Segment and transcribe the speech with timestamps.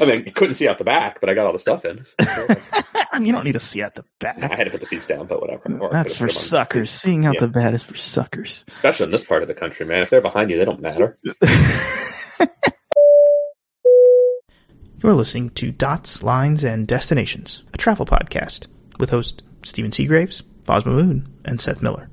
[0.00, 2.06] I mean, you couldn't see out the back, but I got all the stuff in.
[3.24, 4.38] you don't need to see out the back.
[4.42, 5.78] I had to put the seats down, but whatever.
[5.78, 6.90] Or That's for suckers.
[6.90, 7.40] Seeing out Yeah.
[7.40, 8.64] the back is for suckers.
[8.66, 10.02] Especially in this part of the country, man.
[10.02, 11.18] If they're behind you, they don't matter.
[15.02, 18.66] You're listening to Dots, Lines, and Destinations, a travel podcast
[18.98, 22.10] with host Stephen Seagraves, Fosma Moon, and Seth Miller.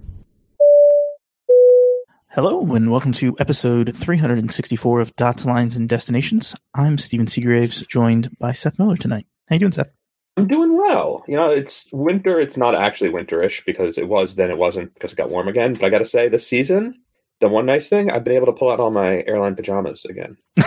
[2.38, 6.56] Hello, and welcome to episode 364 of Dots, Lines, and Destinations.
[6.76, 9.26] I'm Stephen Seagraves, joined by Seth Miller tonight.
[9.50, 9.90] How you doing, Seth?
[10.38, 11.26] I'm doing well.
[11.28, 12.40] You know, it's winter.
[12.40, 14.52] It's not actually winterish because it was then.
[14.52, 15.74] It wasn't because it got warm again.
[15.74, 17.02] But I got to say, this season,
[17.40, 20.38] the one nice thing I've been able to pull out all my airline pajamas again.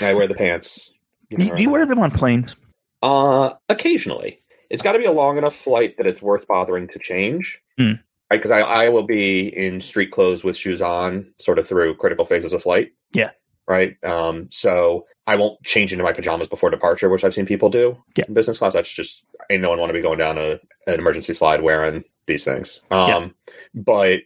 [0.00, 0.92] I wear the pants.
[1.28, 2.54] You know, Do, do you wear them on planes?
[3.02, 4.38] Uh, occasionally.
[4.70, 7.60] It's got to be a long enough flight that it's worth bothering to change.
[7.76, 7.94] Hmm.
[8.30, 11.94] Right, because I, I will be in street clothes with shoes on, sort of through
[11.96, 12.92] critical phases of flight.
[13.12, 13.30] Yeah.
[13.68, 13.96] Right.
[14.04, 14.48] Um.
[14.50, 17.96] So I won't change into my pajamas before departure, which I've seen people do.
[18.16, 18.24] Yeah.
[18.28, 20.98] In business class, that's just ain't no one want to be going down a, an
[21.00, 22.80] emergency slide wearing these things.
[22.90, 23.34] Um.
[23.74, 24.22] But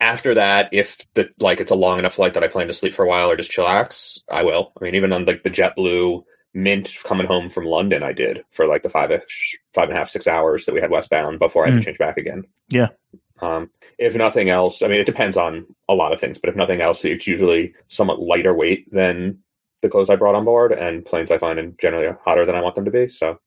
[0.00, 2.94] after that, if the like it's a long enough flight that I plan to sleep
[2.94, 4.72] for a while or just chillax, I will.
[4.80, 8.66] I mean, even on like the JetBlue Mint coming home from London, I did for
[8.66, 11.66] like the five ish, five and a half, six hours that we had westbound before
[11.66, 11.80] I had Mm.
[11.80, 12.44] to change back again.
[12.70, 12.88] Yeah.
[13.40, 16.56] Um, if nothing else, I mean, it depends on a lot of things, but if
[16.56, 19.38] nothing else, it's usually somewhat lighter weight than
[19.82, 22.60] the clothes I brought on board, and planes I find are generally hotter than I
[22.62, 23.08] want them to be.
[23.08, 23.38] So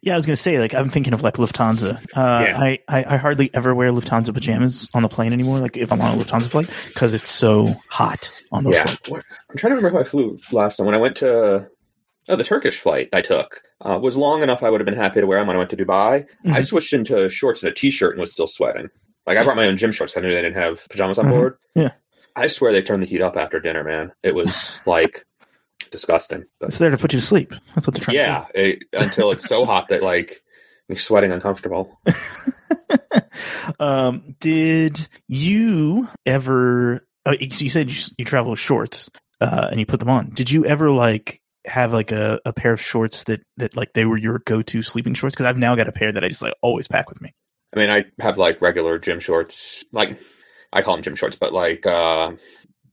[0.00, 1.96] Yeah, I was going to say, like, I'm thinking of like Lufthansa.
[2.14, 2.58] Uh, Yeah.
[2.58, 5.58] I, I, I hardly ever wear Lufthansa pajamas on the plane anymore.
[5.58, 9.26] Like, if I'm on a Lufthansa flight, because it's so hot on those yeah, flights.
[9.50, 10.86] I'm trying to remember who I flew last time.
[10.86, 11.68] When I went to
[12.28, 14.62] oh, the Turkish flight I took uh, was long enough.
[14.62, 16.26] I would have been happy to wear them when I went to Dubai.
[16.46, 16.66] I Mhm.
[16.66, 18.88] switched into shorts and a t-shirt and was still sweating.
[19.26, 20.16] Like I brought my own gym shorts.
[20.16, 21.30] I knew they didn't have pajamas on Mhm.
[21.30, 21.58] board.
[21.74, 21.90] Yeah.
[22.34, 24.12] I swear they turned the heat up after dinner, man.
[24.22, 25.24] It was like
[25.90, 26.44] disgusting.
[26.58, 27.52] But, It's there to put you to sleep.
[27.74, 30.42] That's what they're trying yeah, it, until it's so hot that like
[30.88, 32.00] you're sweating uncomfortable.
[33.80, 39.78] um, did you ever, oh, you you said you, you travel with shorts uh, and
[39.80, 40.30] you put them on.
[40.30, 44.04] Did you ever, like, have like a, a pair of shorts that, that like they
[44.04, 45.34] were your go-to sleeping shorts?
[45.34, 47.32] Because I've now got a pair that I just like always pack with me.
[47.74, 50.20] I mean, I have like regular gym shorts, like
[50.72, 52.32] I call them gym shorts, but like uh,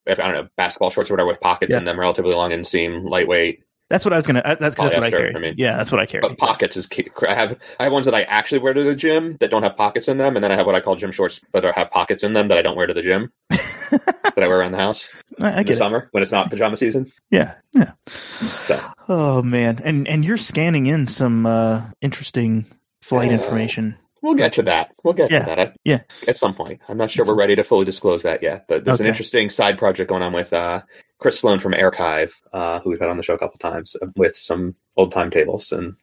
[0.07, 1.79] I don't know basketball shorts or whatever with pockets Yeah.
[1.79, 3.63] in them, relatively long inseam, lightweight.
[3.89, 4.39] That's what I was gonna.
[4.45, 5.35] uh, That's, that's what I carry.
[5.35, 5.56] I mean.
[5.57, 6.22] yeah, that's what I carry.
[6.22, 7.09] But pockets is key.
[7.28, 9.75] I have I have ones that I actually wear to the gym that don't have
[9.75, 11.89] pockets in them, and then I have what I call gym shorts that are, have
[11.89, 14.78] pockets in them that I don't wear to the gym that I wear around the
[14.78, 17.12] house I, I in the get summer when it's not pajama season.
[17.31, 17.94] Yeah, yeah.
[18.06, 22.66] So Oh man, and and you're scanning in some uh interesting
[23.01, 23.38] flight Yeah.
[23.38, 23.97] information.
[24.22, 24.94] We'll get to that.
[25.03, 25.59] We'll get Yeah, to that.
[25.59, 26.02] At, yeah.
[26.28, 29.00] At some point, I'm not sure we're ready to fully disclose that yet, but there's
[29.00, 30.81] an interesting side project going on with uh,
[31.19, 34.07] Chris Sloan from Airchive, uh, who we've had on the show a couple times, uh,
[34.16, 35.96] with some old timetables, and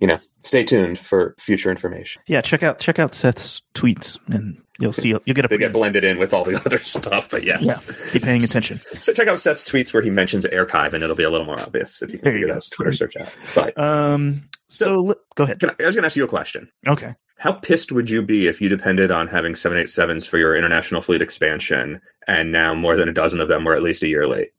[0.00, 2.22] you know, stay tuned for future information.
[2.26, 5.72] Yeah, check out check out Seth's tweets, and you'll see you'll get a They get
[5.74, 7.62] blended in with all the other stuff, but yes.
[7.62, 7.78] yeah.
[8.12, 8.80] Be paying attention.
[9.00, 11.60] So check out Seth's tweets where he mentions Airchive, and it'll be a little more
[11.60, 13.28] obvious if you can figure that Twitter search out.
[13.54, 14.48] But Um.
[14.68, 15.58] So let- go ahead.
[15.60, 16.70] can I, I was going to ask you a question.
[16.86, 17.14] Okay.
[17.40, 21.22] How pissed would you be if you depended on having 787s for your international fleet
[21.22, 24.50] expansion, and now more than a dozen of them were at least a year late?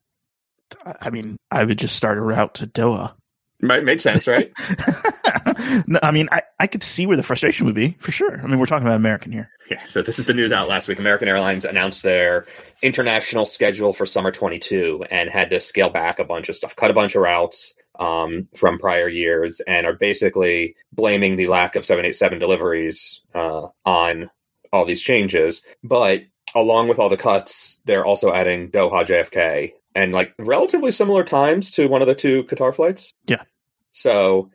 [0.99, 3.13] I mean, I would just start a route to Doha.
[3.61, 4.51] Might made sense, right?
[5.87, 8.41] no, I mean, I, I could see where the frustration would be for sure.
[8.41, 9.51] I mean, we're talking about American here.
[9.69, 9.85] yeah.
[9.85, 10.97] So this is the news out last week.
[10.97, 12.47] American Airlines announced their
[12.81, 16.89] international schedule for summer 22 and had to scale back a bunch of stuff, cut
[16.89, 21.85] a bunch of routes um, from prior years, and are basically blaming the lack of
[21.85, 24.29] 787 deliveries uh, on
[24.73, 25.61] all these changes.
[25.83, 26.23] But
[26.55, 31.71] along with all the cuts, they're also adding Doha JFK and like relatively similar times
[31.71, 33.13] to one of the two Qatar flights.
[33.27, 33.43] Yeah.
[33.91, 34.49] So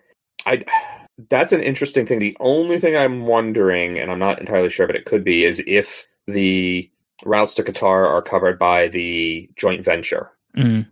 [0.45, 0.65] I
[1.31, 2.19] that's an interesting thing.
[2.19, 5.63] The only thing I'm wondering, and I'm not entirely sure, but it could be, is
[5.67, 6.91] if the
[7.25, 10.31] routes to Qatar are covered by the joint venture.
[10.57, 10.89] Mm.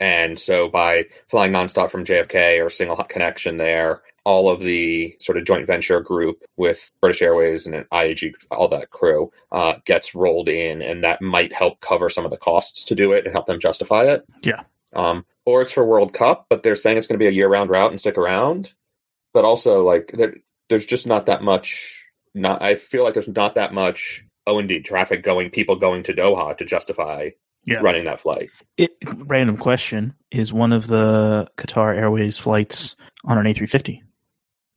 [0.00, 5.16] And so by flying nonstop from JFK or single hot connection there, all of the
[5.20, 10.14] sort of joint venture group with British Airways and IAG, all that crew, uh, gets
[10.14, 13.32] rolled in, and that might help cover some of the costs to do it and
[13.32, 14.24] help them justify it.
[14.42, 14.62] Yeah.
[14.94, 17.68] Um, or it's for World Cup, but they're saying it's going to be a year-round
[17.68, 18.72] route and stick around.
[19.34, 20.36] But also, like, there,
[20.68, 22.00] there's just not that much.
[22.34, 26.02] Not, I feel like there's not that much O and D traffic going, people going
[26.04, 27.30] to Doha to justify
[27.66, 27.78] Yeah.
[27.80, 28.50] running that flight.
[28.76, 34.00] It, random question: Is one of the Qatar Airways flights on an A350?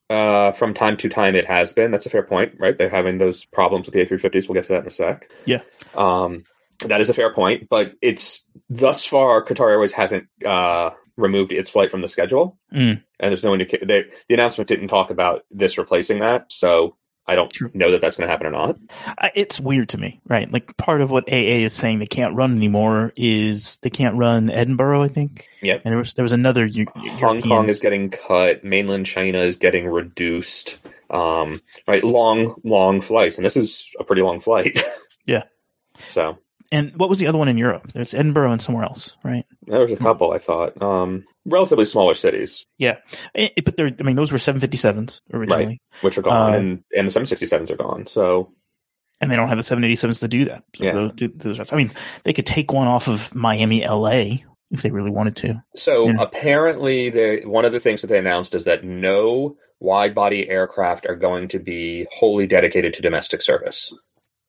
[0.09, 1.91] Uh, from time to time, it has been.
[1.91, 2.77] That's a fair point, right?
[2.77, 4.47] They're having those problems with the A350s.
[4.47, 5.29] We'll get to that in a sec.
[5.45, 5.61] Yeah.
[5.95, 6.45] Um,
[6.85, 11.69] that is a fair point, but it's thus far Qatar Airways hasn't uh, removed its
[11.69, 13.03] flight from the schedule, Mm.
[13.19, 13.87] and there's no indication.
[13.87, 16.95] The announcement didn't talk about this replacing that, so
[17.27, 17.69] I don't True.
[17.73, 18.77] know that that's going to happen or not.
[19.35, 20.49] It's weird to me, right?
[20.51, 24.49] Like part of what AA is saying they can't run anymore is they can't run
[24.49, 25.47] Edinburgh, I think.
[25.61, 25.81] Yep.
[25.83, 28.63] And there was there was another Eu- Hong European- Kong is getting cut.
[28.63, 30.77] Mainland China is getting reduced.
[31.09, 34.79] Um, right, long, long flights, and this is a pretty long flight.
[35.25, 35.43] Yeah.
[36.11, 36.37] So
[36.71, 37.91] And what was the other one in Europe?
[37.93, 39.45] There's Edinburgh and somewhere else, right?
[39.65, 42.93] there was a couple I thought, um, relatively smaller cities, Eh,
[43.65, 47.11] but they're I mean those were 757s originally, which are gone, Uh, and and the
[47.11, 48.05] 767s are gone.
[48.07, 48.51] So
[49.19, 50.63] and they don't have the 787s to do that.
[50.75, 50.93] So Yeah.
[50.93, 51.91] those do- those rest- I mean,
[52.23, 55.63] they could take one off of Miami, LA if they really wanted to.
[55.75, 56.15] So Yeah.
[56.19, 61.05] apparently, the one of the things that they announced is that no wide body aircraft
[61.07, 63.91] are going to be wholly dedicated to domestic service.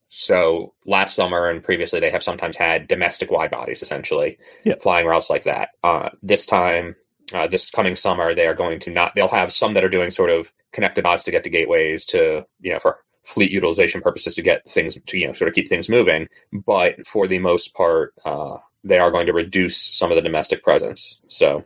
[0.09, 4.75] So last summer and previously, they have sometimes had domestic wide bodies, essentially Yeah.
[4.81, 5.71] flying routes like that.
[5.85, 6.97] Uh, this time,
[7.33, 9.15] uh, this coming summer, they are going to not.
[9.15, 12.47] They'll have some that are doing sort of connected dots to get to gateways to
[12.61, 15.69] you know for fleet utilization purposes to get things to you know sort of keep
[15.69, 16.27] things moving.
[16.53, 20.63] But for the most part, uh, they are going to reduce some of the domestic
[20.63, 21.19] presence.
[21.27, 21.65] So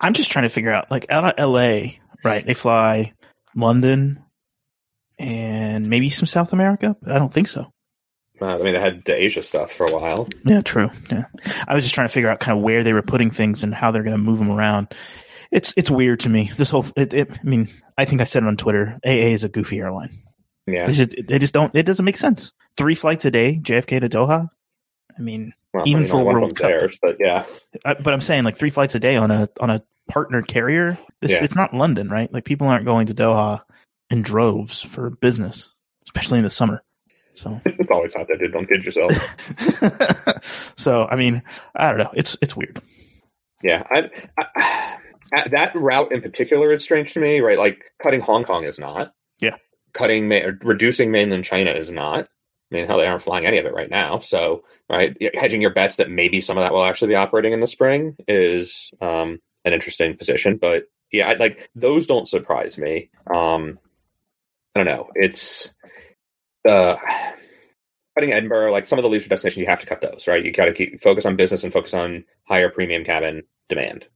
[0.00, 2.44] I'm just trying to figure out, like, out of LA, right?
[2.44, 3.12] They fly
[3.54, 4.24] London
[5.18, 7.72] and maybe some South America, but I don't think so.
[8.40, 10.28] uh, I mean, they had the Asia stuff for a while.
[10.44, 10.90] Yeah, true.
[11.10, 11.24] Yeah,
[11.66, 13.74] I was just trying to figure out kind of where they were putting things and
[13.74, 14.88] how they're going to move them around.
[15.50, 16.50] It's it's weird to me.
[16.56, 18.98] This whole, it, it, I mean, I think I said it on Twitter.
[19.04, 20.22] AA is a goofy airline.
[20.66, 21.74] Yeah, It's just they just don't.
[21.74, 22.52] It doesn't make sense.
[22.76, 24.48] Three flights a day, JFK to Doha.
[25.18, 26.68] I mean, well, even I mean, for World Cup.
[26.68, 27.44] theirs, but yeah,
[27.84, 30.98] I, but I'm saying like three flights a day on a on a partner carrier.
[31.22, 31.42] This Yeah.
[31.44, 32.30] it's not London, right?
[32.32, 33.62] Like people aren't going to Doha
[34.10, 35.72] in droves for business,
[36.06, 36.82] especially in the summer.
[37.34, 38.52] So, it's always hot dude.
[38.52, 39.12] Don't kid yourself.
[40.76, 41.42] so I mean,
[41.76, 42.10] I don't know.
[42.14, 42.82] It's it's weird.
[43.62, 44.10] yeah, I,
[45.32, 47.40] I, that route in particular is strange to me.
[47.40, 49.14] Right, like cutting Hong Kong is not.
[49.40, 49.56] Yeah.
[49.92, 52.28] cutting ma- reducing mainland China is not.
[52.70, 54.18] I mean, hell, they aren't flying any of it right now.
[54.18, 57.60] So, right, hedging your bets that maybe some of that will actually be operating in
[57.60, 60.56] the spring is um, an interesting position.
[60.58, 63.10] But yeah, I, like those don't surprise me.
[63.32, 63.78] Um,
[64.78, 65.10] I don't know.
[65.16, 65.70] It's
[66.64, 66.96] uh,
[68.14, 70.44] cutting Edinburgh, like some of the leisure destinations, you have to cut those, right?
[70.44, 74.06] You got to keep focus on business and focus on higher premium cabin demand.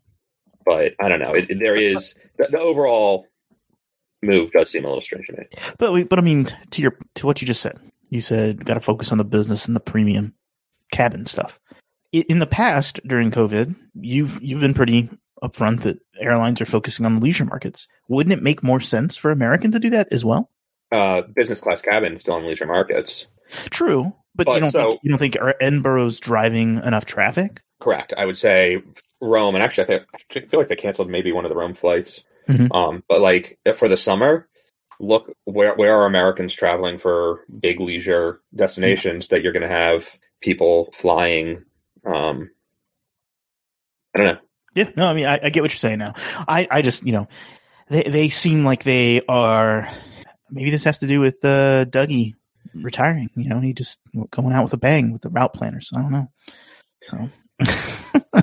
[0.64, 1.32] But I don't know.
[1.32, 3.26] It, there is the, the overall
[4.23, 5.47] move does seem a little strange to me.
[5.79, 8.75] But we, but I mean, to your to what you just said, you said got
[8.75, 10.32] to focus on the business and the premium
[10.93, 11.58] cabin stuff.
[12.12, 15.11] In the past, during COVID, you've you've been pretty
[15.43, 17.89] upfront that airlines are focusing on the leisure markets.
[18.09, 20.50] Wouldn't it make more sense for American to do that as well?
[20.91, 23.27] Uh, business class cabin still in leisure markets.
[23.71, 27.61] True, but, But you don't so- think, you don't think Edinburgh's driving enough traffic?
[27.81, 28.12] Correct.
[28.17, 28.83] I would say
[29.21, 30.03] Rome, and actually, I, think,
[30.37, 32.23] I feel like they canceled maybe one of the Rome flights.
[32.49, 32.75] Mhm.
[32.75, 34.49] Um, but like for the summer,
[35.00, 40.19] look where where are Americans traveling for big leisure destinations that you're going to have
[40.41, 41.65] people flying.
[42.05, 42.50] Um,
[44.15, 44.41] I don't know.
[44.74, 46.14] Yeah, no, I mean, I, I get what you're saying now.
[46.48, 47.28] I, I just, you know,
[47.88, 49.88] they they seem like they are.
[50.50, 52.34] Maybe this has to do with uh, Dougie
[52.74, 53.30] retiring.
[53.36, 53.98] You know, he just
[54.30, 55.90] going out with a bang with the route planners.
[55.94, 56.30] I don't know.
[57.02, 57.28] So,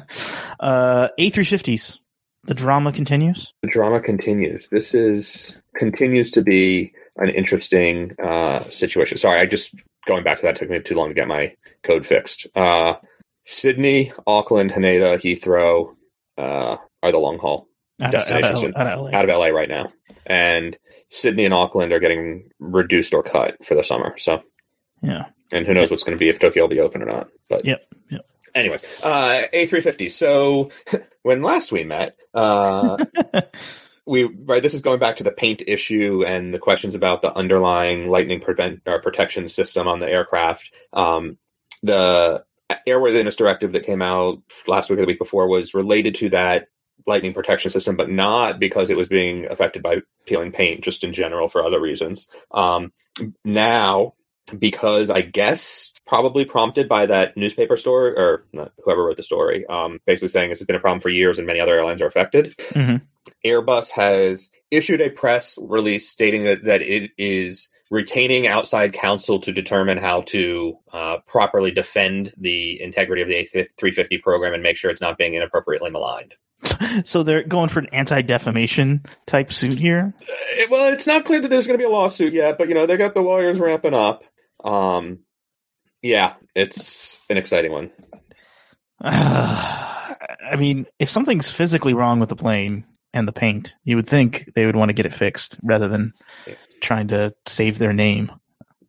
[0.59, 1.99] uh, A350s.
[2.45, 3.53] The drama continues.
[3.61, 4.69] The drama continues.
[4.69, 9.17] This is continues to be an interesting uh, situation.
[9.17, 9.75] Sorry, I just
[10.07, 12.47] going back to that took me too long to get my code fixed.
[12.55, 12.95] Uh,
[13.45, 15.95] Sydney, Auckland, Haneda, Heathrow
[16.39, 17.67] uh, are the long haul
[18.01, 19.09] Out of, out Destinations of, in- out of LA.
[19.17, 19.91] out of LA right now,
[20.25, 20.77] and
[21.09, 24.17] Sydney and Auckland are getting reduced or cut for the summer.
[24.17, 24.41] So,
[25.01, 25.25] Yeah.
[25.51, 27.29] and who knows what's going to be if Tokyo will be open or not.
[27.49, 28.25] But Yep, yep.
[28.55, 30.11] Anyway, uh, A350.
[30.11, 30.71] So
[31.23, 33.03] when last we met, uh,
[34.07, 34.61] we right.
[34.63, 38.39] This is going back to the paint issue and the questions about the underlying lightning
[38.41, 40.71] prevent or protection system on the aircraft.
[40.93, 41.37] Um,
[41.83, 42.43] the
[42.87, 46.67] airworthiness directive that came out last week or the week before was related to that
[47.07, 51.13] lightning protection system, but not because it was being affected by peeling paint, just in
[51.13, 52.29] general for other reasons.
[52.51, 52.91] Um,
[53.43, 54.13] now,
[54.57, 59.65] because I guess probably prompted by that newspaper story or not, whoever wrote the story,
[59.67, 62.07] um, basically saying this has been a problem for years and many other airlines are
[62.07, 62.55] affected.
[62.71, 63.01] Mhm.
[63.45, 69.51] Airbus has issued a press release stating that, that it is retaining outside counsel to
[69.51, 73.47] determine how to uh, properly defend the integrity of the
[73.79, 76.35] A350 program and make sure it's not being inappropriately maligned.
[77.03, 80.13] So they're going for an anti defamation type suit here.
[80.21, 82.73] Uh, well, it's not clear that there's going to be a lawsuit yet, but you
[82.73, 84.23] know they got the lawyers ramping up.
[84.63, 85.19] Um,
[86.01, 87.91] yeah, it's an exciting one.
[89.01, 94.51] I mean, if something's physically wrong with the plane and the paint, you would think
[94.55, 96.13] they would want to get it fixed rather than
[96.81, 98.31] trying to save their name.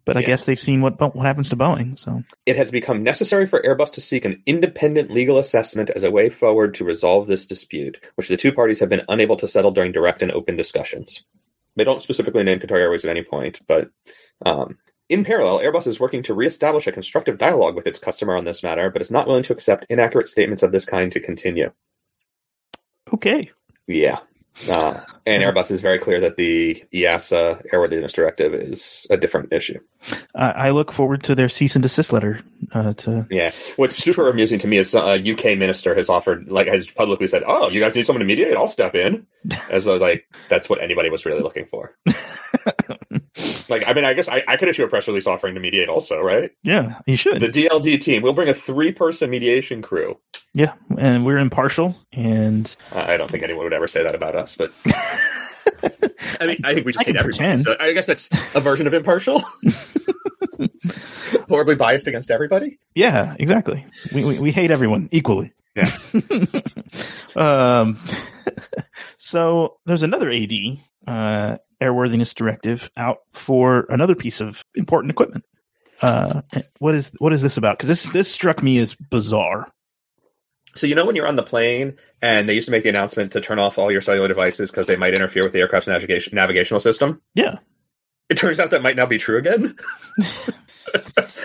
[0.05, 0.29] But I Yeah.
[0.29, 1.99] guess they've seen what what happens to Boeing.
[1.99, 6.11] So It has become necessary for Airbus to seek an independent legal assessment as a
[6.11, 9.71] way forward to resolve this dispute, which the two parties have been unable to settle
[9.71, 11.23] during direct and open discussions.
[11.77, 13.91] They don't specifically name Qatar Airways at any point, but
[14.45, 18.45] um, in parallel, Airbus is working to reestablish a constructive dialogue with its customer on
[18.45, 21.71] this matter, but is not willing to accept inaccurate statements of this kind to continue.
[23.12, 23.50] okay,
[23.90, 24.20] Yeah.
[24.68, 29.78] Uh, and Airbus is very clear that the EASA airworthiness directive is a different issue.
[30.35, 32.40] I, I look forward to their cease and desist letter.
[32.73, 33.52] Uh, to Yeah.
[33.76, 37.42] What's super amusing to me is a UK minister has offered, like, has publicly said,
[37.47, 38.56] "Oh, you guys need someone to mediate?
[38.56, 39.26] I'll step in."
[39.70, 41.97] As though, like, that's what anybody was really looking for.
[43.71, 45.89] like, I mean, I guess I, I could issue a press release offering to mediate,
[45.89, 46.50] also, right?
[46.62, 47.41] yeah, you should.
[47.41, 48.23] The DLD team.
[48.23, 50.19] We'll bring a three-person mediation crew.
[50.55, 54.37] yeah, and we're impartial and I I don't think anyone would ever say that about
[54.37, 54.73] us, but
[56.41, 57.39] I mean, I think we just I can hate everybody.
[57.39, 57.62] pretend.
[57.62, 59.43] So I guess that's a version of impartial.
[61.49, 62.79] Horribly biased against everybody.
[62.95, 63.85] Yeah, exactly.
[64.15, 65.53] We, we, we hate everyone equally.
[65.75, 65.91] Yeah.
[67.37, 68.00] um,
[69.17, 70.53] so there's another AD,
[71.07, 75.44] uh, airworthiness directive out for another piece of important equipment.
[76.02, 76.42] Uh,
[76.78, 77.78] what is what is this about?
[77.78, 79.70] Because this this struck me as bizarre.
[80.75, 83.32] So you know when you're on the plane and they used to make the announcement
[83.32, 86.34] to turn off all your cellular devices because they might interfere with the aircraft's navigation
[86.34, 87.20] navigational system.
[87.34, 87.58] Yeah.
[88.28, 89.76] It turns out that might now be true again.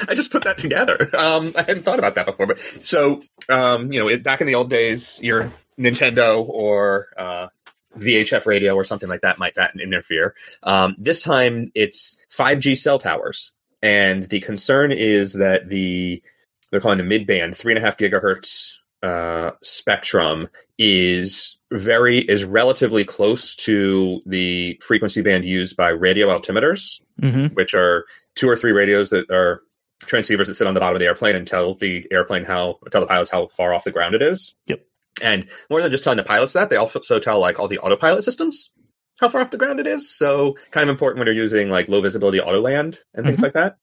[0.07, 1.09] I just put that together.
[1.15, 4.47] Um, I hadn't thought about that before, but so um, you know, it, back in
[4.47, 7.47] the old days, your Nintendo or uh,
[7.97, 10.35] VHF radio or something like that might that interfere.
[10.63, 16.21] Um, this time, it's 5G cell towers, and the concern is that the
[16.71, 18.73] they're calling the mid band three and a half gigahertz
[19.03, 26.99] uh, spectrum is very is relatively close to the frequency band used by radio altimeters
[27.21, 29.61] hmm which are two or three radios that are
[30.03, 33.01] transceivers that sit on the bottom of the airplane and tell the airplane how tell
[33.01, 34.55] the pilots how far off the ground it is.
[34.67, 34.85] Yep.
[35.21, 38.23] And more than just telling the pilots that, they also tell like all the autopilot
[38.23, 38.69] systems
[39.19, 40.09] how far off the ground it is.
[40.09, 43.43] So kind of important when you're using like low visibility auto land and things Mhm.
[43.43, 43.77] like that.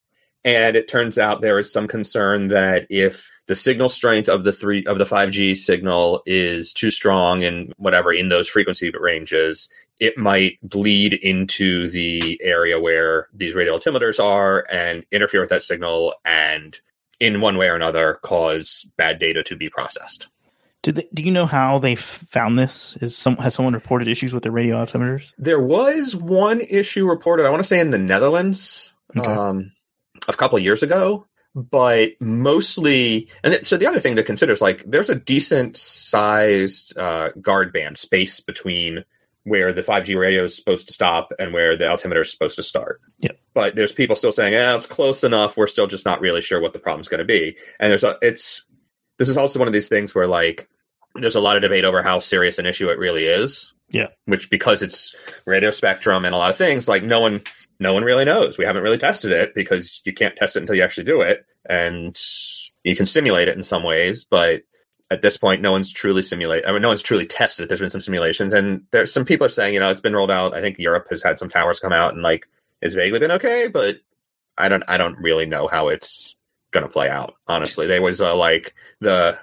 [0.44, 4.52] And it turns out there is some concern that if the signal strength of the
[4.52, 9.70] three of the 5G signal is too strong and whatever in those frequency ranges,
[10.00, 15.62] it might bleed into the area where these radio altimeters are and interfere with that
[15.62, 16.78] signal and
[17.20, 20.26] in one way or another cause bad data to be processed.
[20.82, 22.96] Did they, do you know how they found this?
[23.00, 25.32] Is some has someone reported issues with their radio altimeters?
[25.38, 29.30] There was one issue reported, I want to say in the Netherlands, Okay.
[29.30, 29.72] um,
[30.28, 34.52] a couple of years ago, but mostly, and th- so the other thing to consider
[34.52, 39.04] is like there's a decent sized uh, guard band space between
[39.44, 42.62] where the 5G radio is supposed to stop and where the altimeter is supposed to
[42.62, 43.00] start.
[43.18, 43.38] Yep.
[43.54, 45.56] But there's people still saying, "Yeah, it's close enough.
[45.56, 48.16] We're still just not really sure what the problem's going to be." And there's a,
[48.22, 48.64] it's
[49.18, 50.68] this is also one of these things where like
[51.14, 53.72] there's a lot of debate over how serious an issue it really is.
[53.90, 54.08] Yeah.
[54.24, 55.14] Which because it's
[55.46, 57.42] radio spectrum and a lot of things, like no one
[57.78, 58.56] no one really knows.
[58.56, 61.44] We haven't really tested it because you can't test it until you actually do it.
[61.68, 62.18] And
[62.84, 64.62] you can simulate it in some ways, but
[65.10, 66.66] at this point, no one's truly simulate.
[66.66, 67.68] I mean, no one's truly tested it.
[67.68, 70.30] There's been some simulations, and there's some people are saying, you know, it's been rolled
[70.30, 70.54] out.
[70.54, 72.48] I think Europe has had some towers come out, and like
[72.80, 73.96] it's vaguely been okay, but
[74.56, 76.34] I don't, I don't really know how it's
[76.72, 77.34] going to play out.
[77.46, 79.38] Honestly, there was uh, like the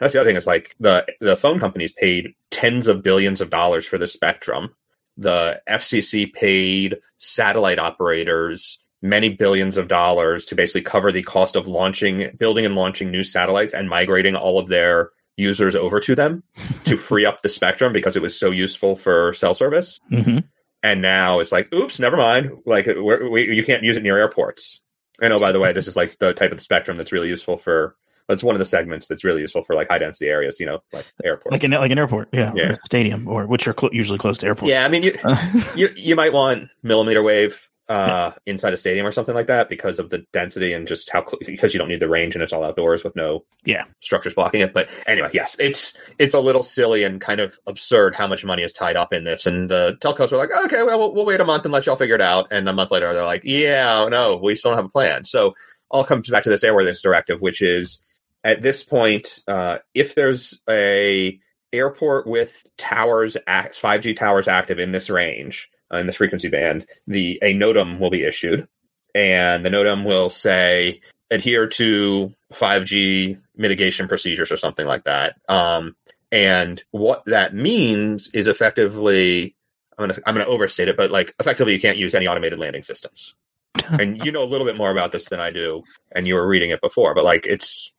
[0.00, 3.50] that's the other thing is like the the phone companies paid tens of billions of
[3.50, 4.74] dollars for the spectrum.
[5.16, 11.66] The FCC paid satellite operators many billions of dollars to basically cover the cost of
[11.66, 16.42] launching, building and launching new satellites and migrating all of their users over to them
[16.84, 20.00] to free up the spectrum because it was so useful for cell service.
[20.08, 20.38] hmm
[20.82, 22.50] And now it's like, oops, never mind.
[22.66, 24.80] Like, we're, we, you can't use it near airports.
[25.20, 27.56] And oh, by the way, this is like the type of spectrum that's really useful
[27.58, 27.96] for.
[28.28, 30.60] That's one of the segments that's really useful for like high density areas.
[30.60, 32.72] You know, like airport, Like an like an airport, yeah, Yeah.
[32.72, 34.70] or stadium, or which are clo- usually close to airport.
[34.70, 35.18] yeah, I mean, you,
[35.74, 39.98] you you might want millimeter wave uh, inside a stadium or something like that because
[39.98, 42.52] of the density and just how cl- because you don't need the range and it's
[42.52, 43.84] all outdoors with no Yeah.
[44.00, 44.74] structures blocking it.
[44.74, 48.62] But anyway, yes, it's it's a little silly and kind of absurd how much money
[48.62, 49.46] is tied up in this.
[49.46, 51.96] And the telcos are like, okay, well, we'll, we'll wait a month and let y'all
[51.96, 52.48] figure it out.
[52.50, 55.24] And a month later, they're like, yeah, no, we still don't have a plan.
[55.24, 55.54] So
[55.90, 58.00] all comes back to this airworthiness directive, which is
[58.44, 61.40] at this point, uh, if there's a
[61.72, 67.54] airport with towers, 5G towers active in this range, in this frequency band, the a
[67.54, 68.66] NOTAM will be issued,
[69.14, 75.36] and the NOTAM will say adhere to 5G mitigation procedures or something like that.
[75.48, 75.94] Um,
[76.30, 79.54] And what that means is effectively,
[79.96, 82.82] I'm gonna I'm gonna overstate it, but like effectively, you can't use any automated landing
[82.82, 83.34] systems.
[83.90, 86.46] and you know a little bit more about this than I do, and you were
[86.46, 87.92] reading it before, but like it's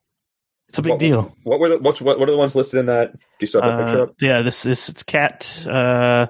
[0.68, 1.36] It's a big What- deal.
[1.42, 3.12] what were the what's what what are the ones listed in that?
[3.12, 4.14] Do you still have picture Uh, up?
[4.20, 6.26] yeah, this this it's cat uh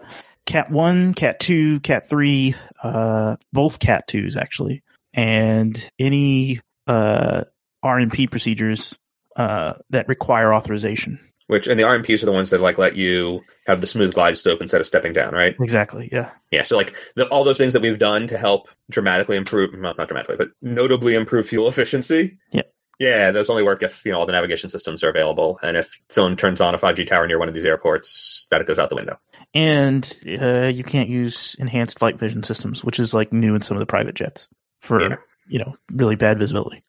[0.50, 4.82] cat one, cat two, cat three, uh both cat twos actually.
[5.14, 7.44] And any uh
[7.84, 8.94] RNP procedures
[9.36, 11.20] uh that require authorization.
[11.46, 14.36] Which and the RNPs are the ones that like let you have the smooth glide
[14.36, 15.54] slope instead of stepping down, right?
[15.60, 16.08] Exactly.
[16.12, 16.30] Yeah.
[16.50, 19.98] Yeah, so like the, all those things that we've done to help dramatically improve, not,
[19.98, 22.38] not dramatically, but notably improve fuel efficiency.
[22.52, 22.62] Yeah.
[22.98, 25.98] Yeah, those only work if you know all the navigation systems are available, and if
[26.10, 28.94] someone turns on a 5G tower near one of these airports, that goes out the
[28.94, 29.18] window.
[29.54, 30.04] And
[30.40, 33.80] uh you can't use enhanced flight vision systems, which is like new in some of
[33.80, 34.48] the private jets
[34.80, 35.16] for Yeah.
[35.48, 36.82] you know, really bad visibility.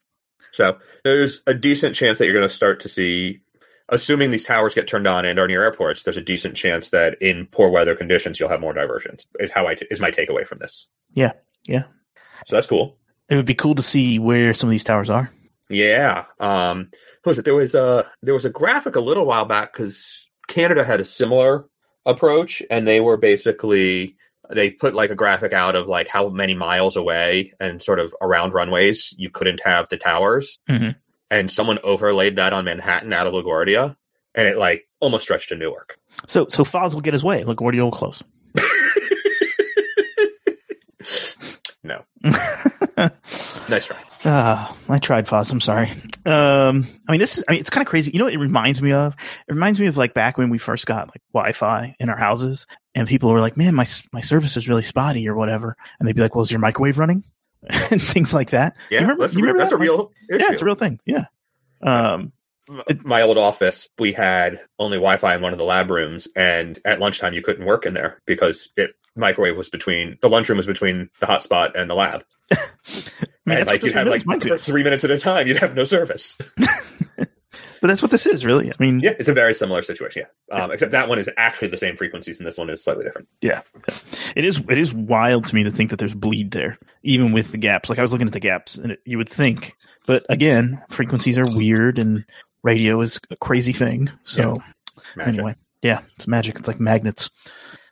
[0.52, 3.40] So there's a decent chance that you're going to start to see,
[3.88, 6.02] assuming these towers get turned on and are near airports.
[6.02, 9.26] There's a decent chance that in poor weather conditions you'll have more diversions.
[9.40, 10.88] Is how I t- is my takeaway from this.
[11.14, 11.32] Yeah,
[11.66, 11.84] yeah.
[12.46, 12.98] So that's cool.
[13.28, 15.30] It would be cool to see where some of these towers are.
[15.70, 16.26] Yeah.
[16.38, 16.90] Um,
[17.24, 17.44] was it?
[17.46, 21.04] There was a there was a graphic a little while back because Canada had a
[21.04, 21.66] similar
[22.06, 24.16] approach, and they were basically
[24.50, 28.14] they put like a graphic out of like how many miles away and sort of
[28.20, 30.96] around runways you couldn't have the towers, Mhm.
[31.30, 33.96] and someone overlaid that on Manhattan out of LaGuardia,
[34.34, 35.96] and it like almost stretched to Newark.
[36.26, 37.44] So so Foz will get his way.
[37.44, 38.22] LaGuardia will close.
[41.84, 42.02] no,
[43.72, 43.96] nice try.
[44.24, 45.50] Ah, I tried Foz.
[45.50, 45.90] I'm sorry.
[46.24, 47.44] Um, I mean, this is.
[47.48, 48.12] I mean, it's kind of crazy.
[48.12, 49.14] You know what it reminds me of?
[49.48, 52.66] It reminds me of like back when we first got like Wi-Fi in our houses,
[52.94, 56.14] and people were like, "Man, my my service is really spotty" or whatever, and they'd
[56.14, 57.24] be like, "Well, is your microwave running?"
[57.90, 58.76] and things like that.
[58.90, 60.40] Yeah, You remember- that's, you a, remember that's a real issue.
[60.42, 60.98] Yeah, it's a real thing.
[61.06, 61.24] Yeah.
[61.80, 62.32] Um,
[63.04, 67.00] my old office, we had only Wi-Fi in one of the lab rooms, and at
[67.00, 71.10] lunchtime you couldn't work in there because it microwave was between the lunchroom was between
[71.20, 72.56] the hotspot and the lab, I
[73.46, 75.84] mean, and like you'd have like for three minutes at a time, you'd have no
[75.84, 76.36] service.
[76.56, 77.28] but
[77.82, 78.70] that's what this is really.
[78.70, 80.24] I mean, yeah, it's a very similar situation.
[80.48, 83.04] Yeah, um, except that one is actually the same frequencies, and this one is slightly
[83.04, 83.28] different.
[83.40, 83.62] Yeah.
[84.36, 87.52] It is it is wild to me to think that there's bleed there, even with
[87.52, 87.90] the gaps.
[87.90, 91.38] Like I was looking at the gaps, and it, you would think, but again, frequencies
[91.38, 92.24] are weird, and
[92.62, 94.10] radio is a crazy thing.
[94.24, 94.62] So
[95.16, 95.34] Magic.
[95.34, 96.58] anyway, yeah, it's magic.
[96.58, 97.30] It's like magnets.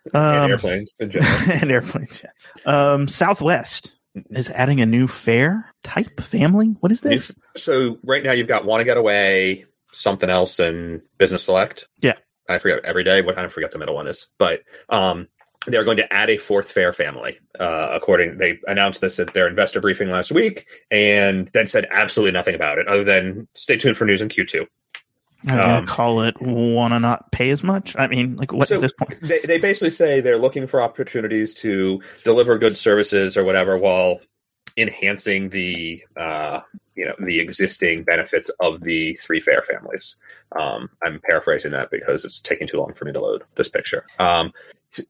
[0.07, 1.33] And Um, airplanes in general.
[1.63, 2.23] and airplanes.
[2.23, 2.93] Yeah.
[2.93, 3.93] Um, Southwest
[4.31, 6.69] is adding a new fare type family.
[6.81, 7.33] What is this?
[7.57, 11.87] So right now you've got want to get away, something else, and business select.
[11.99, 12.15] Yeah.
[12.49, 13.23] I forget every day.
[13.23, 15.29] What I forget the middle one is, but um,
[15.67, 17.39] they're going to add a fourth fair family.
[17.59, 22.33] Uh, according, they announced this at their investor briefing last week, and then said absolutely
[22.33, 24.67] nothing about it, other than stay tuned for news in Q2.
[25.49, 28.75] I'm gonna Um, call it "wanna not pay as much." I mean, like what So-
[28.77, 29.19] at this point?
[29.23, 34.21] They, they basically say they're looking for opportunities to deliver good services or whatever while
[34.77, 36.61] enhancing the uh,
[37.01, 40.17] you know the existing benefits of the three fair families.
[40.59, 44.05] Um, I'm paraphrasing that because it's taking too long for me to load this picture.
[44.19, 44.53] Um,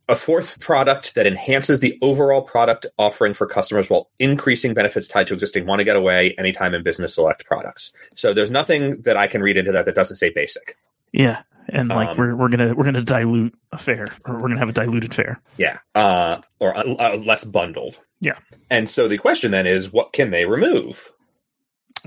[0.08, 5.26] a fourth product that enhances the overall product offering for customers while increasing benefits tied
[5.26, 7.92] to existing want to get away anytime in business select products.
[8.14, 10.76] So there's nothing that I can read into that that doesn't say basic.
[11.12, 14.60] Yeah, and like Um, we're we're gonna we're gonna dilute a fare, or we're gonna
[14.60, 15.40] have a diluted fare.
[15.56, 17.98] Yeah, uh, or uh, uh, less bundled.
[18.20, 18.38] Yeah.
[18.68, 21.10] And so the question then is, what can they remove?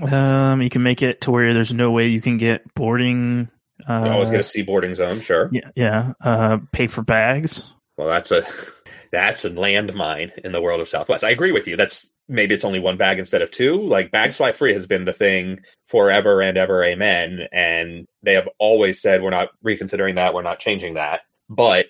[0.02, 3.48] Um, you can make it to where there's no way you can get boarding.
[3.86, 5.48] Uh, You always get a sea boarding zone, sure.
[5.52, 6.12] yeah, yeah.
[6.20, 7.64] Uh, pay for bags.
[7.96, 8.44] Well, that's a
[9.12, 11.22] that's a landmine in the world of Southwest.
[11.24, 11.76] I agree with you.
[11.76, 13.80] That's maybe it's only one bag instead of two.
[13.82, 16.82] Like bags fly free has been the thing forever and ever.
[16.82, 17.46] Amen.
[17.52, 20.34] And they have always said we're not reconsidering that.
[20.34, 21.20] We're not changing that.
[21.50, 21.86] But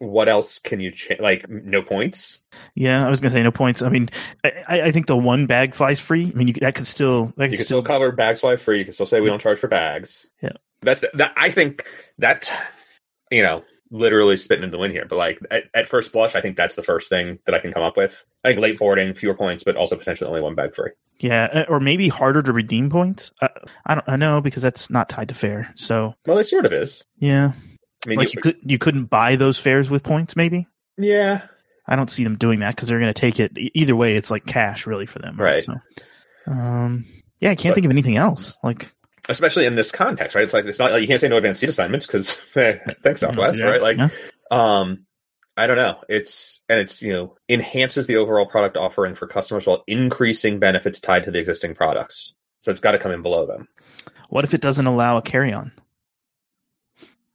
[0.00, 1.20] what else can you change?
[1.20, 2.40] Like no points.
[2.74, 3.80] Yeah, I was gonna say no points.
[3.82, 4.08] I mean,
[4.44, 6.32] I, I I think the one bag flies free.
[6.34, 8.78] I mean, you, that could still that could You can still cover bags fly free.
[8.78, 10.28] You can still say we don't charge for bags.
[10.42, 10.52] Yeah.
[10.82, 11.32] That's that.
[11.36, 11.86] I think
[12.18, 12.50] that
[13.30, 16.40] you know literally spitting in the wind here, but like at, at first blush, I
[16.40, 18.24] think that's the first thing that I can come up with.
[18.44, 20.90] I think late boarding, fewer points, but also potentially only one bag free.
[21.18, 23.30] Yeah, uh, or maybe harder to redeem points.
[23.42, 23.48] Uh,
[23.84, 24.08] I don't.
[24.08, 25.70] I know because that's not tied to fare.
[25.76, 27.04] So Well, it sort of is.
[27.18, 27.52] yeah,
[28.06, 30.36] I mean, like you could you couldn't buy those fares with points.
[30.36, 31.42] Maybe yeah,
[31.86, 34.16] I don't see them doing that because they're going to take it either way.
[34.16, 35.64] It's like cash really for them, Right.
[35.64, 35.74] So,
[36.46, 37.04] um,
[37.40, 38.56] yeah, I can't But- think of anything else.
[38.62, 38.92] Like,
[39.28, 40.44] especially in this context, right?
[40.44, 42.32] It's like it's not like you can't say no advanced seat assignments because
[43.02, 43.82] thanks Southwest, Yeah, right?
[43.82, 44.08] Like, yeah.
[44.50, 45.06] um,
[45.56, 45.98] I don't know.
[46.08, 51.00] It's and it's you know enhances the overall product offering for customers while increasing benefits
[51.00, 52.34] tied to the existing products.
[52.60, 53.68] So it's got to come in below them.
[54.28, 55.72] what if it doesn't allow a carry on?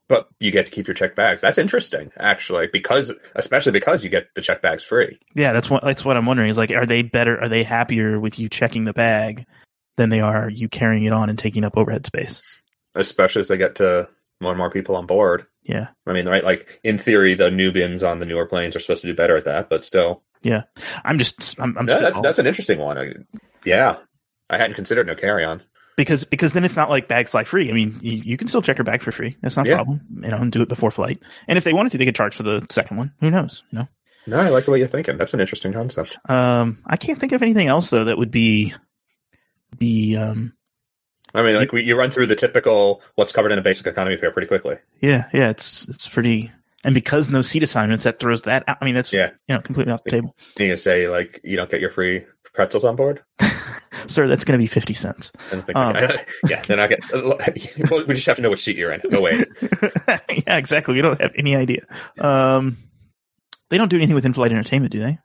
[0.08, 1.41] But you get to keep your check bags.
[1.41, 5.20] That's interesting, actually, because especially because you get the check bags free.
[5.34, 6.50] Yeah, that's what that's what I'm wondering.
[6.50, 7.39] Is like, are they better?
[7.41, 9.46] Are they happier with you checking the bag
[9.98, 12.41] than they are you carrying it on and taking up overhead space?
[12.94, 14.10] Especially as they get to
[14.41, 15.46] more and more people on board.
[15.63, 16.44] Yeah, I mean, right?
[16.44, 19.46] Like in theory, the Nubians on the newer planes are supposed to do better at
[19.46, 20.63] that, but still, yeah.
[21.04, 22.98] I'm just I'm, I'm yeah, that's that's an interesting one.
[23.00, 23.13] I,
[23.65, 23.98] yeah,
[24.50, 25.63] I hadn't considered no carry on
[25.95, 27.69] because because then it's not like bags fly free.
[27.69, 29.38] I mean, you, you can still check your bag for free.
[29.41, 30.01] That's not a problem.
[30.21, 31.21] You know, and do it before flight.
[31.47, 33.13] And if they wanted to, they could charge for the second one.
[33.21, 33.63] Who knows?
[33.71, 33.88] You know.
[34.27, 35.17] No, I like the way you're thinking.
[35.17, 36.17] That's an interesting concept.
[36.27, 38.73] Um, I can't think of anything else though that would be
[39.77, 40.53] be um
[41.34, 44.15] I mean, like we, you run through the typical what's covered in a basic economy
[44.17, 44.77] fare pretty quickly.
[45.01, 46.51] yeah yeah it's it's pretty
[46.86, 48.77] and because no seat assignments that throws that out.
[48.81, 49.31] I mean that's Yeah.
[49.47, 50.36] you know completely off the table.
[50.58, 53.21] You say like you don't get your free pretzels on board.
[54.08, 55.31] Sir, that's going to be fifty cents.
[55.51, 55.95] And think, Um.
[56.49, 57.10] yeah, they're not getting.
[57.89, 59.01] well, we just have to know which seat you're in.
[59.12, 59.47] Oh wait,
[60.47, 60.93] yeah, exactly.
[60.95, 61.81] We don't have any idea.
[62.19, 62.77] Um,
[63.69, 65.17] they don't do anything with in-flight entertainment, do they?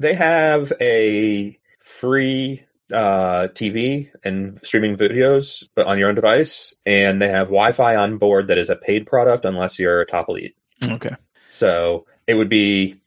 [0.00, 7.22] they have a free uh, TV and streaming videos, but on your own device, and
[7.22, 10.56] they have Wi-Fi on board that is a paid product unless you're a top elite.
[10.86, 11.14] Okay.
[11.50, 13.00] So it would be,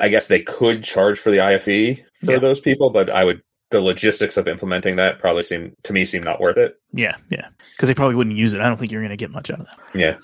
[0.00, 2.38] I guess they could charge for the IFE for Yeah.
[2.38, 3.42] those people, but I would.
[3.72, 6.76] The logistics of implementing that probably seem to me seem not worth it.
[6.92, 7.48] Yeah, yeah.
[7.72, 8.60] Because they probably wouldn't use it.
[8.60, 9.78] I don't think you're going to get much out of that.
[9.94, 10.16] Yeah.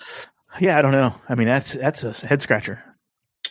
[0.61, 1.15] Yeah, I don't know.
[1.29, 2.83] I mean, that's that's a head scratcher.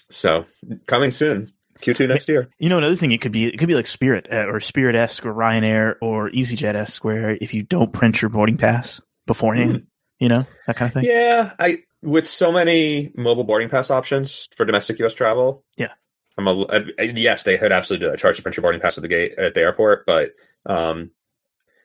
[0.09, 0.45] So
[0.87, 2.49] coming soon, Q2 next year.
[2.59, 4.95] You know, another thing it could be it could be like Spirit uh, or Spirit
[4.95, 9.87] esque or Ryanair or EasyJet esque, where if you don't print your boarding pass beforehand,
[10.19, 11.03] you know that kind of thing.
[11.05, 15.13] Yeah, I with so many mobile boarding pass options for domestic U.S.
[15.13, 15.63] travel.
[15.77, 15.93] Yeah.
[16.37, 18.19] I'm a I- yes, they had absolutely do that.
[18.19, 20.33] Charge to print boarding pass at the gate at the airport, but
[20.65, 21.11] um,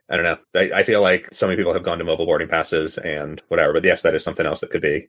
[0.09, 0.39] I don't know.
[0.55, 3.73] I, I feel like so many people have gone to mobile boarding passes and whatever.
[3.73, 5.09] But yes, that is something else that could be.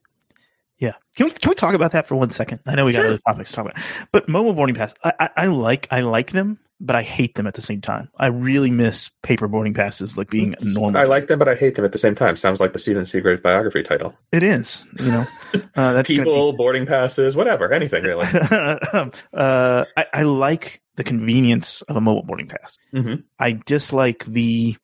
[0.77, 0.93] Yeah.
[1.15, 2.59] Can we can we talk about that for one second?
[2.65, 5.29] I know we got other topics to talk about, but mobile boarding pass, I, I,
[5.37, 8.09] I like I like them, but I hate them at the same time.
[8.17, 10.99] I really miss paper boarding passes like being normal.
[11.01, 12.35] I like them, but I hate them at the same time.
[12.35, 14.13] Sounds like the Stephen Seagraves biography title.
[14.33, 18.27] it is, you know, uh, that's gonna be- People, boarding passes, whatever, anything really.
[19.33, 22.77] uh, I, I like the convenience of a mobile boarding pass.
[22.93, 23.23] Mhm.
[23.39, 24.75] I dislike the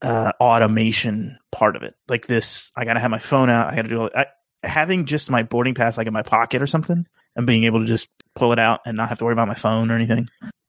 [0.00, 1.94] uh, automation part of it.
[2.08, 3.68] Like this, I got to have my phone out.
[3.72, 4.26] I got to do I,
[4.64, 7.86] having just my boarding pass like in my pocket or something, and being able to
[7.86, 10.28] just pull it out and not have to worry about my phone or anything.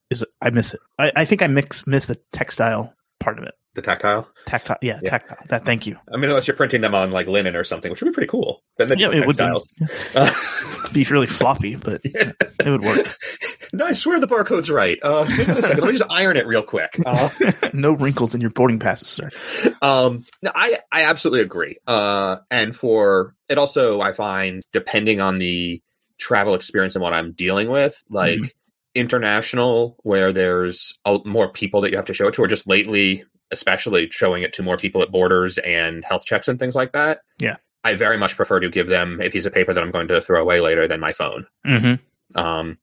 [0.10, 0.80] Is I miss it.
[1.00, 3.54] I, I think I mix miss the textile part of it.
[3.76, 4.28] the tactile.
[4.46, 5.10] Tactile, yeah, Yeah.
[5.10, 5.38] tactile.
[5.50, 5.66] That.
[5.66, 5.98] Thank you.
[6.14, 8.30] I mean, unless you're printing them on like linen or something, which would be pretty
[8.30, 8.62] cool.
[8.78, 9.44] Then Yeah, it would be.
[9.44, 9.68] textiles.
[10.94, 12.32] be really floppy, but Yeah.
[12.60, 13.08] it would work.
[13.74, 15.00] no, I swear the barcode's right.
[15.02, 15.80] Uh, hang on a second.
[15.80, 16.92] Let me just iron it real quick.
[17.06, 17.30] Uh,
[17.74, 19.30] no wrinkles in your boarding passes, sir.
[19.82, 21.78] um, no, I I absolutely agree.
[21.88, 25.82] Uh, and for it also, I find depending on the
[26.20, 28.50] travel experience and what I'm dealing with, like Mhm.
[28.96, 32.68] International, where there's a, more people that you have to show it to, or just
[32.68, 36.94] lately, especially showing it to more people at borders and health checks and things like
[36.94, 37.22] that.
[37.40, 37.58] Yeah.
[37.84, 40.22] I very much prefer to give them a piece of paper that I'm going to
[40.22, 41.46] throw away later than my phone.
[41.66, 42.40] Mm-hmm.
[42.40, 42.78] um,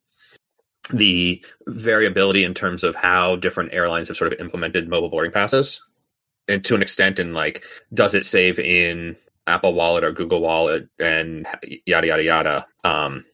[0.92, 5.81] the variability in terms of how different airlines have sort of implemented mobile boarding passes
[6.49, 10.88] and to an extent in like does it save in apple wallet or google wallet
[10.99, 11.46] and
[11.87, 13.25] yada yada yada um,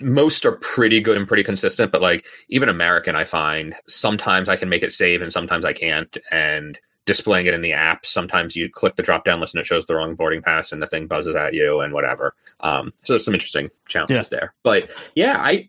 [0.00, 4.56] most are pretty good and pretty consistent but like even american i find sometimes i
[4.56, 8.56] can make it save and sometimes i can't and displaying it in the app sometimes
[8.56, 10.86] you click the drop down list and it shows the wrong boarding pass and the
[10.86, 15.36] thing buzzes at you and whatever um, so there's some interesting challenges there but yeah
[15.38, 15.68] i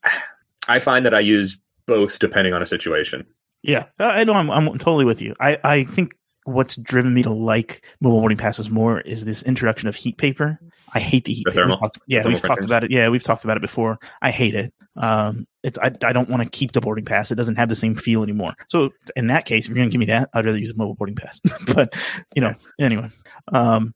[0.67, 3.25] i find that i use both depending on a situation
[3.63, 4.33] Yeah, I I know.
[4.33, 5.35] I'm, I'm totally with you.
[5.39, 6.15] I, I think
[6.45, 10.59] what's driven me to like mobile boarding passes more is this introduction of heat paper.
[10.93, 11.75] I hate the heat The thermal?
[11.75, 12.91] We've talked- yeah, we've talked about it.
[12.91, 13.99] Yeah, we've talked about it before.
[14.21, 14.73] I hate it.
[14.95, 17.29] Um, it's I, I don't want to keep the boarding pass.
[17.31, 18.53] It doesn't have the same feel anymore.
[18.69, 20.75] So in that case, if you're going to give me that, I'd rather use a
[20.75, 21.39] mobile boarding pass.
[21.75, 21.95] but
[22.35, 23.09] you know, anyway.
[23.51, 23.93] Um,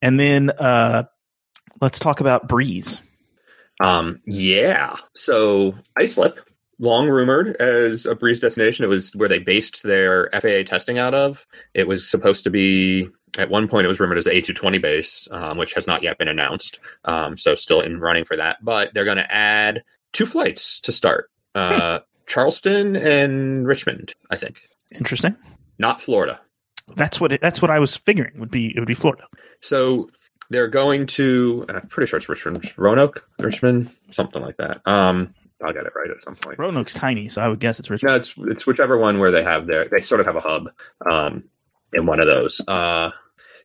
[0.00, 1.04] and then uh,
[1.80, 3.00] let's talk about Breeze.
[3.80, 6.40] um yeah so islip
[6.78, 8.84] long rumored as a breeze destination.
[8.84, 11.46] It was where they based their faa testing out of.
[11.74, 15.28] It was supposed to be at one point it was rumored as the a220 base
[15.30, 16.78] um, which has not yet been announced.
[17.04, 18.58] Um, so still in running for that.
[18.62, 24.60] But they're going to add two flights to start uh, charleston and richmond i think.
[24.90, 25.36] Interesting.
[25.78, 26.40] not florida.
[26.96, 29.24] That's what it, that's what I was figuring would be it would be Florida.
[29.60, 30.10] So
[30.50, 34.80] they're going to, I'm pretty sure it's Richmond, Roanoke, Richmond, something like that.
[34.86, 36.58] Um, I'll get it right at some point.
[36.58, 38.12] Roanoke's tiny, so I would guess it's Richmond.
[38.12, 40.68] No, it's it's whichever one where they have their they sort of have a hub
[41.10, 41.44] um,
[41.92, 42.60] in one of those.
[42.66, 43.10] Uh,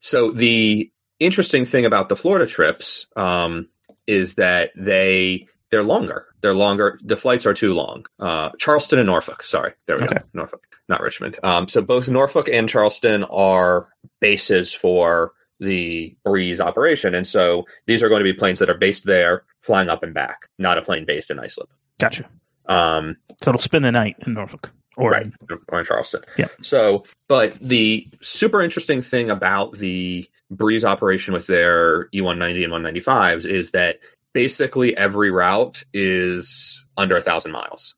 [0.01, 3.67] so the interesting thing about the Florida trips um,
[4.07, 6.25] is that they they're longer.
[6.41, 6.99] They're longer.
[7.03, 8.05] The flights are too long.
[8.19, 9.43] Uh, Charleston and Norfolk.
[9.43, 10.15] Sorry, there we Okay.
[10.15, 10.23] go.
[10.33, 11.37] Norfolk, not Richmond.
[11.43, 13.87] Um, so both Norfolk and Charleston are
[14.19, 18.77] bases for the Breeze operation, and so these are going to be planes that are
[18.77, 21.69] based there, flying up and back, not a plane based in Islip.
[21.99, 22.29] Gotcha.
[22.67, 25.27] Um, So it'll spend the night in Norfolk or right.
[25.69, 26.21] or in charleston.
[26.37, 26.47] Yeah.
[26.61, 33.45] so but the super interesting thing about the breeze operation with their e190 and 195s
[33.45, 33.99] is that
[34.33, 37.95] basically every route is under a thousand miles.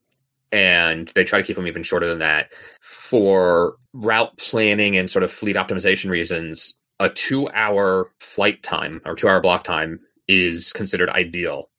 [0.52, 2.52] And they try to keep them even shorter than that.
[2.82, 9.16] For route planning and sort of fleet optimization reasons a two hour flight time or
[9.16, 11.70] two hour block time is considered ideal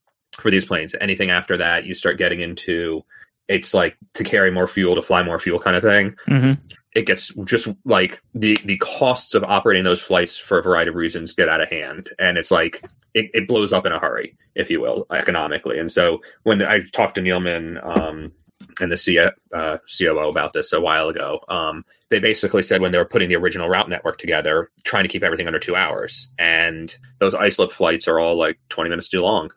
[0.40, 3.04] for these planes anything after that you start getting into
[3.48, 6.58] it's like to carry more fuel to fly more fuel kind of thing Mhm.
[6.94, 10.94] it gets just like the the costs of operating those flights for a variety of
[10.94, 14.36] reasons get out of hand and it's like it, it blows up in a hurry
[14.54, 18.32] if you will economically and so when i talked to Neeleman um
[18.78, 21.40] and the C- uh, COO about this a while ago.
[21.48, 25.08] Um, they basically said when they were putting the original route network together, trying to
[25.08, 29.22] keep everything under two hours, and those islip flights are all like twenty minutes too
[29.22, 29.50] long.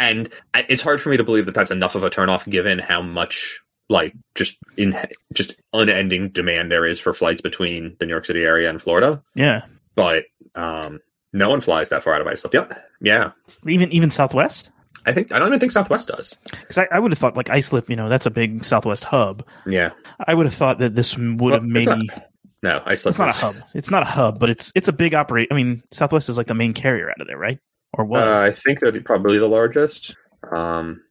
[0.00, 3.02] And it's hard for me to believe that that's enough of a turnoff, given how
[3.02, 4.96] much like just in
[5.34, 9.22] just unending demand there is for flights between the New York City area and Florida.
[9.34, 9.62] yeah.
[9.96, 11.00] But um,
[11.32, 12.54] no one flies that far out of Islip.
[12.54, 12.66] Yeah,
[13.02, 13.32] yeah.
[13.66, 14.70] Even even Southwest.
[15.04, 16.36] I think I don't even think Southwest does.
[16.50, 19.44] Because I, I would have thought like Islip, you know, that's a big Southwest hub.
[19.66, 19.90] Yeah,
[20.26, 21.86] I would have thought that this would Well, have maybe.
[21.86, 22.26] not-
[22.62, 23.10] no, Islip.
[23.12, 23.56] It's not a hub.
[23.74, 25.48] It's not a hub, but it's it's a big operate.
[25.50, 27.58] I mean, Southwest is like the main carrier out of there, right?
[27.92, 28.40] Or was?
[28.40, 30.14] Uh, I think they're probably the largest.
[30.52, 31.02] Um,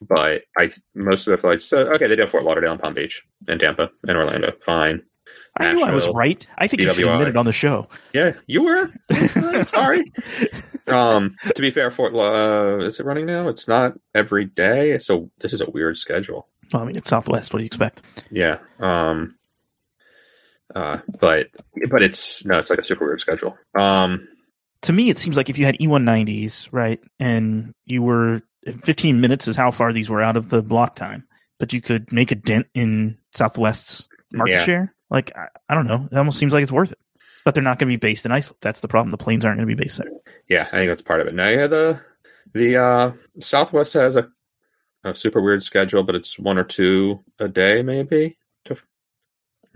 [0.00, 1.64] but I most of the flights.
[1.64, 4.52] So okay, they do have Fort Lauderdale and Palm Beach and Tampa and Orlando.
[4.64, 5.02] Fine.
[5.58, 6.46] I knew I was right.
[6.58, 7.88] I think you should admit it on the show.
[8.12, 8.92] Yeah, you were.
[9.64, 10.12] Sorry.
[10.86, 13.48] um, to be fair, Fort La- uh, is it running now?
[13.48, 14.98] It's not every day.
[14.98, 16.48] So this is a weird schedule.
[16.72, 17.52] Well, I mean, it's Southwest.
[17.52, 18.02] What do you expect?
[18.30, 18.58] Yeah.
[18.80, 19.36] Um.
[20.74, 21.48] Uh, but
[21.90, 23.56] but it's no, it's like a super weird schedule.
[23.74, 24.28] Um.
[24.82, 28.42] To me, it seems like if you had E190s, right, and you were
[28.84, 31.26] 15 minutes is how far these were out of the block time,
[31.58, 34.64] but you could make a dent in Southwest's market Yeah.
[34.64, 34.94] share.
[35.10, 36.08] Like, I, I don't know.
[36.10, 36.98] It almost seems like it's worth it.
[37.44, 38.58] But they're not going to be based in Iceland.
[38.60, 39.10] That's the problem.
[39.10, 40.10] The planes aren't going to be based there.
[40.48, 41.34] Yeah, I think that's part of it.
[41.34, 42.00] Now, yeah, the
[42.52, 44.28] the uh, Southwest has a,
[45.04, 48.36] a super weird schedule, but it's one or two a day, maybe.
[48.64, 48.76] To-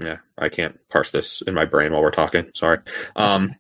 [0.01, 2.51] Yeah, I can't parse this in my brain while we're talking.
[2.55, 2.79] Sorry.
[3.15, 3.55] Um.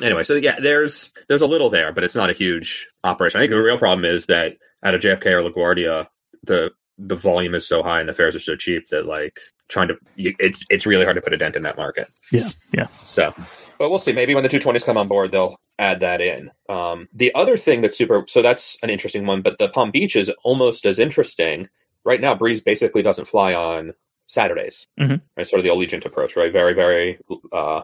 [0.00, 3.38] Anyway, so yeah, there's there's a little there, but it's not a huge operation.
[3.38, 6.06] I think the real problem is that at a JFK or LaGuardia,
[6.44, 9.88] the the volume is so high and the fares are so cheap that like trying
[9.88, 12.08] to it's it's really hard to put a dent in that market.
[12.30, 12.86] Yeah, yeah.
[13.04, 13.34] So,
[13.78, 14.12] but we'll see.
[14.12, 16.50] Maybe when the 220s come on board, they'll add that in.
[16.68, 20.16] Um, the other thing that's super, so that's an interesting one, but the Palm Beach
[20.16, 21.68] is almost as interesting.
[22.04, 23.94] Right now, Breeze basically doesn't fly on
[24.26, 24.86] Saturdays.
[25.00, 25.22] Mhm.
[25.36, 26.52] Right, sort of the Allegiant approach, right?
[26.52, 27.18] Very, very
[27.52, 27.82] uh,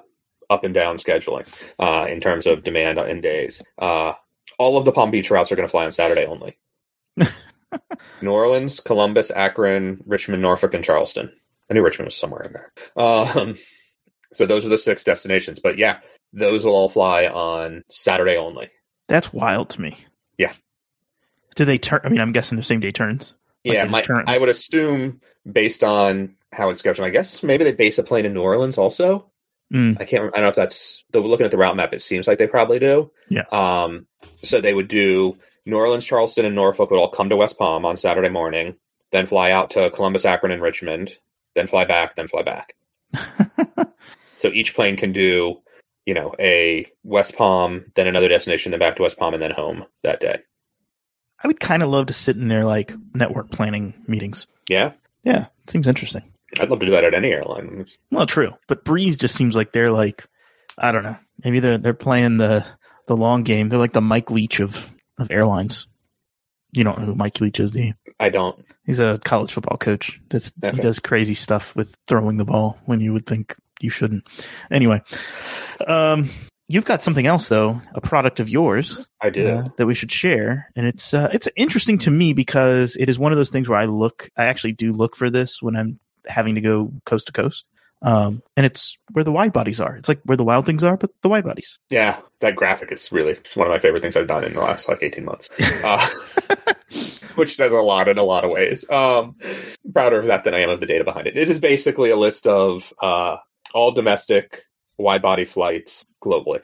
[0.51, 1.47] up and down scheduling
[1.79, 3.63] uh, in terms of demand in days.
[3.79, 4.15] Uh,
[4.59, 6.59] all of the Palm Beach routes are going to fly on Saturday only.
[8.23, 11.31] New Orleans, Columbus, Akron, Richmond, Norfolk, and Charleston.
[11.71, 12.73] I knew Richmond was somewhere in there.
[12.97, 13.57] Um,
[14.33, 15.59] so those are the six destinations.
[15.59, 16.01] But yeah,
[16.33, 18.71] those will all fly on Saturday only.
[19.09, 19.99] That's wild to me.
[20.39, 20.53] Yeah.
[21.57, 22.01] Do they turn?
[22.05, 23.35] I mean, I'm guessing the same day turns.
[23.65, 27.07] Like yeah, my, turn- I would assume based on how it's scheduled.
[27.07, 29.31] I guess maybe they base a plane in New Orleans also.
[29.73, 30.01] Mm.
[30.01, 30.25] I can't.
[30.25, 31.05] I don't know if that's.
[31.11, 33.11] Though looking at the route map, it seems like they probably do.
[33.29, 33.45] Yeah.
[33.53, 34.07] Um.
[34.43, 37.85] So they would do New Orleans, Charleston, and Norfolk would all come to West Palm
[37.85, 38.77] on Saturday morning,
[39.13, 41.19] then fly out to Columbus, Akron, and Richmond,
[41.55, 42.75] then fly back, then fly back.
[44.39, 45.61] So each plane can do,
[46.07, 49.51] you know, a West Palm, then another destination, then back to West Palm, and then
[49.51, 50.41] home that day.
[51.43, 54.47] I would kind of love to sit in their like network planning meetings.
[54.69, 54.93] Yeah,
[55.25, 56.23] Yeah, seems interesting.
[56.59, 57.87] I'd love to do that at any airline.
[58.11, 60.25] Well, true, but Breeze just seems like they're like,
[60.79, 61.17] I don't know.
[61.45, 62.65] Maybe they're they're playing the
[63.07, 63.69] the long game.
[63.69, 65.87] They're like the Mike Leach of of airlines.
[66.75, 67.95] You don't know who Mike Leach is, do you?
[68.21, 68.65] I don't.
[68.85, 70.21] He's a college football coach.
[70.29, 70.77] That's Okay.
[70.77, 74.27] he does crazy stuff with throwing the ball when you would think you shouldn't.
[74.71, 75.01] Anyway,
[75.87, 76.31] um,
[76.69, 79.47] you've got something else though, a product of yours I do.
[79.47, 83.19] uh, that we should share, and it's uh, it's interesting to me because it is
[83.19, 86.01] one of those things where I look, I actually do look for this when I'm
[86.29, 87.65] having to go coast to coast,
[88.03, 89.97] um, and it's where the wide bodies are.
[89.97, 91.79] It's like where the wild things are, but the wide bodies.
[91.91, 94.89] Yeah, that graphic is really one of my favorite things I've done in the last
[94.89, 95.49] like 18 months.
[95.85, 96.09] Uh,
[97.35, 98.89] which says a lot in a lot of ways.
[98.91, 99.37] Um,
[99.93, 101.35] prouder of that than I am of the data behind it.
[101.35, 103.37] This is basically a list of uh,
[103.73, 104.63] all domestic
[104.97, 106.63] wide body flights globally.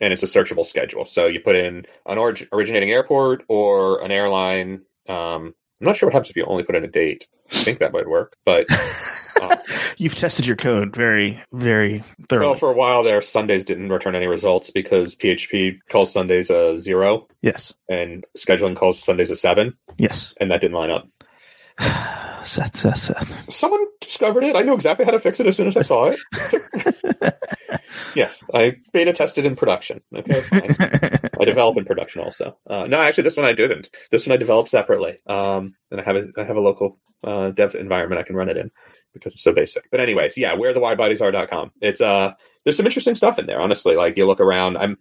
[0.00, 1.04] and it's a searchable schedule.
[1.04, 4.82] So you put in an orig- originating airport or an airline.
[5.08, 7.26] Um, I'm not sure what happens if you only put in a date.
[7.52, 8.66] I think that might work, but
[9.40, 9.56] uh,
[9.96, 12.46] You've tested your code very, very thoroughly.
[12.46, 16.78] well, for a while there, Sundays didn't return any results because PHP calls Sundays a
[16.78, 20.34] zero yes, and scheduling calls Sundays a seven, yes.
[20.40, 21.08] and that didn't line up.
[22.44, 23.52] Seth, Seth, Seth.
[23.52, 24.56] Someone discovered it.
[24.56, 27.34] I knew exactly how to fix it as soon as I saw it.
[28.14, 30.00] yes, I beta tested in production.
[30.14, 30.76] Okay, fine.
[31.40, 32.58] I develop in production also.
[32.68, 33.90] Uh, no, actually, this one I didn't.
[34.10, 37.50] This one I developed separately, um, and I have a, I have a local uh,
[37.50, 38.70] dev environment I can run it in
[39.14, 39.90] because it's so basic.
[39.90, 41.72] But anyways, yeah, where the widebodies are.com.
[41.80, 43.60] It's uh, there's some interesting stuff in there.
[43.60, 44.98] Honestly, like you look around, I'm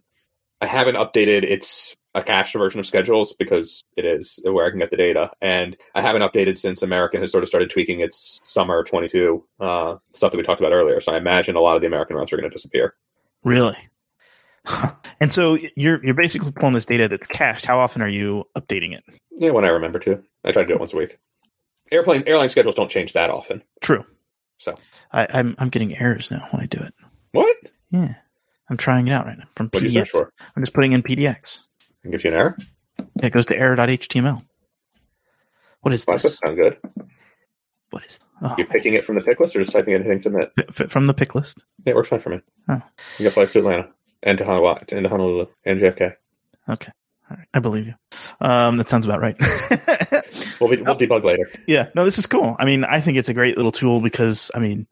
[0.62, 4.80] I haven't updated its a cached version of schedules because it is where I can
[4.80, 8.40] get the data, and I haven't updated since American has sort of started tweaking its
[8.44, 11.00] summer 22 uh, stuff that we talked about earlier.
[11.02, 12.96] So I imagine a lot of the American routes are going to disappear.
[13.44, 13.78] Really?
[15.22, 17.66] and so you're you're basically pulling this data that's cached.
[17.66, 19.04] How often are you updating it?
[19.32, 20.22] Yeah, when I remember to.
[20.44, 21.18] I try to do it once a week.
[21.92, 23.64] Airplane airline schedules don't change that often.
[23.82, 24.06] True.
[24.58, 24.76] So
[25.12, 26.94] I, I'm I'm getting errors now when I do it.
[27.32, 27.56] what?
[27.92, 28.16] Yeah,
[28.70, 30.30] I'm trying it out right now from What do you PDX.
[30.56, 31.62] I'm just putting in PDX.
[32.08, 32.58] It gives you an error.
[33.16, 34.44] Yeah, it goes to error.html.
[35.82, 36.36] What is Well, that this?
[36.38, 36.78] sound good.
[37.92, 38.20] What is?
[38.42, 40.52] Oh, You're picking it from the pick list or just typing it submit?
[40.58, 41.64] f- f- from the pick list.
[41.86, 42.42] Yeah, it works fine for me.
[42.70, 42.82] Oh.
[43.18, 43.90] You got flights to Atlanta
[44.24, 46.14] and to Honolulu, and to Honolulu and JFK.
[46.70, 46.92] Okay,
[47.32, 47.94] all right, I believe you.
[48.42, 49.38] Um, that sounds about right.
[50.60, 51.52] We'll, be, we'll debug later.
[51.68, 52.56] Yeah, no, this is cool.
[52.60, 54.88] I mean, I think it's a great little tool because, I mean,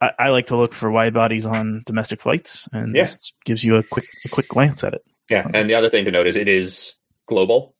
[0.00, 3.02] I, I like to look for wide bodies on domestic flights, and Yeah.
[3.02, 5.02] this gives you a quick a quick glance at it.
[5.30, 6.94] Yeah, and the other thing to note is it is
[7.26, 7.74] global.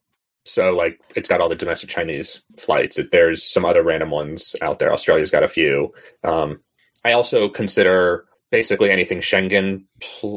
[0.45, 2.99] So, like, it's got all the domestic Chinese flights.
[2.99, 4.93] It, there's some other random ones out there.
[4.93, 5.93] Australia's got a few.
[6.25, 6.61] Um,
[7.05, 9.85] I also consider basically anything Schengen.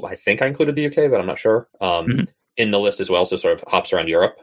[0.06, 1.70] I think I included the UK, but I'm not sure.
[1.80, 2.28] Um, Mhm.
[2.58, 4.38] In the list as well, so sort of hops around Europe.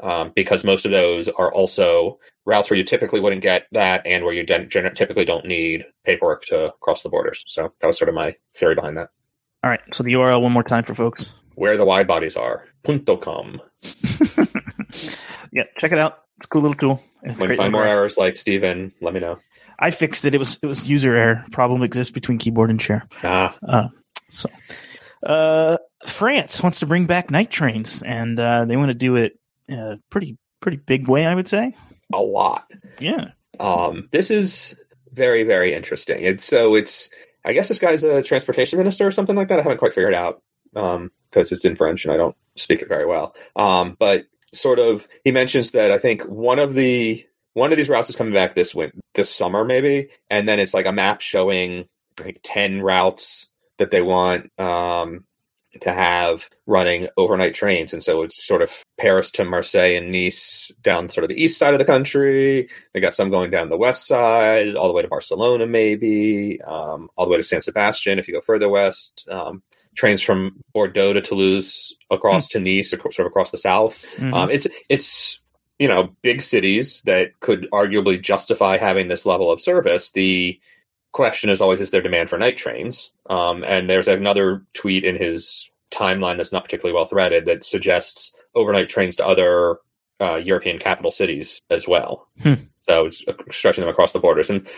[0.00, 4.24] Um, because most of those are also routes where you typically wouldn't get that, and
[4.24, 7.44] where you typically don't need paperwork to cross the borders.
[7.48, 9.10] So that was sort of my theory behind that.
[9.64, 11.34] All right, so the URL one more time for folks.
[11.58, 12.64] Where the wide bodies are.
[12.84, 13.60] Punto com.
[15.52, 16.18] yeah, check it out.
[16.36, 17.02] It's a cool little tool.
[17.24, 19.38] It's When you find more little- errors like Steven, let me know.
[19.80, 20.34] I fixed it.
[20.34, 21.44] It was it was user error.
[21.52, 23.06] Problem exists between keyboard and chair.
[23.24, 23.88] Ah, Uh,
[24.28, 24.48] so,
[25.24, 29.38] uh, France wants to bring back night trains, and uh, they want to do it
[29.68, 31.26] in a pretty pretty big way.
[31.26, 31.74] I would say.
[32.12, 32.70] a lot.
[33.00, 33.30] Yeah.
[33.60, 34.76] Um, this is
[35.12, 36.18] very, very interesting.
[36.22, 37.08] It's so it's.
[37.44, 39.58] I guess this guy's a transportation minister or something like that.
[39.58, 40.42] I haven't quite figured out
[40.76, 43.34] um, because it's in French and I don't speak it very well.
[43.56, 47.88] Um, but sort of, he mentions that I think one of the one of these
[47.88, 51.20] routes is coming back this win this summer maybe, and then it's like a map
[51.20, 51.86] showing
[52.16, 55.24] think ten routes that they want um,
[55.80, 60.72] to have running overnight trains, and so it's sort of Paris to Marseille and Nice
[60.82, 62.68] down sort of the east side of the country.
[62.92, 67.10] They got some going down the west side, all the way to Barcelona, maybe um,
[67.16, 69.26] all the way to San Sebastian if you go further west.
[69.30, 69.62] Um,
[69.98, 74.04] trains from Bordeaux to Toulouse across to Nice, sort of across the south.
[74.16, 74.32] Mhm.
[74.32, 75.40] Um, it's it's
[75.80, 80.12] you know big cities that could arguably justify having this level of service.
[80.12, 80.58] The
[81.12, 83.10] question is always is there demand for night trains?
[83.28, 88.32] Um, and there's another tweet in his timeline that's not particularly well threaded that suggests
[88.54, 89.78] overnight trains to other
[90.20, 92.28] uh, European capital cities as well.
[92.42, 92.54] Hmm.
[92.76, 94.48] So it's stretching them across the borders.
[94.48, 94.68] And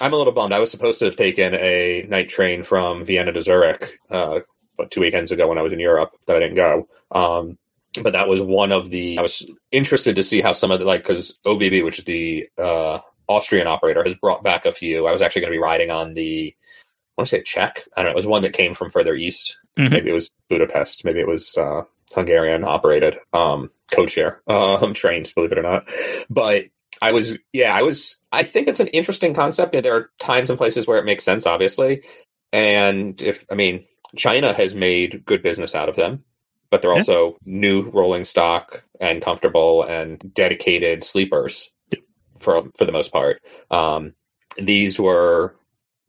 [0.00, 0.52] I'm a little bummed.
[0.52, 4.40] I was supposed to have taken a night train from Vienna to Zurich uh,
[4.76, 6.88] what, two weekends ago when I was in Europe, that I didn't go.
[7.10, 7.58] Um,
[8.02, 9.18] but that was one of the.
[9.18, 12.48] I was interested to see how some of the like because OBB, which is the
[12.58, 15.06] uh, Austrian operator, has brought back a few.
[15.06, 16.54] I was actually going to be riding on the.
[16.56, 17.84] I want to say Czech.
[17.96, 18.12] I don't know.
[18.12, 19.58] It was one that came from further east.
[19.78, 19.90] Mhm.
[19.90, 21.04] Maybe it was Budapest.
[21.04, 21.82] Maybe it was uh,
[22.14, 23.70] Hungarian operated um,
[24.08, 25.32] share um, trains.
[25.32, 25.88] Believe it or not,
[26.28, 26.66] but
[27.00, 28.16] I was yeah I was.
[28.32, 29.80] I think it's an interesting concept.
[29.80, 32.02] There are times and places where it makes sense, obviously,
[32.52, 33.84] and if I mean
[34.16, 36.24] China has made good business out of them,
[36.70, 36.98] but they're Yeah.
[36.98, 41.70] also new rolling stock and comfortable and dedicated sleepers
[42.38, 43.40] for for the most part.
[43.70, 44.14] Um,
[44.58, 45.56] these were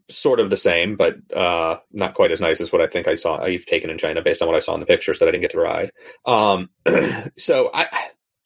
[0.10, 3.16] sort of the same, but uh, not quite as nice as what I think I
[3.16, 5.32] saw you've taken in China based on what I saw in the pictures that I
[5.32, 5.91] didn't get to ride.
[6.26, 6.70] Um,
[7.38, 7.88] so I.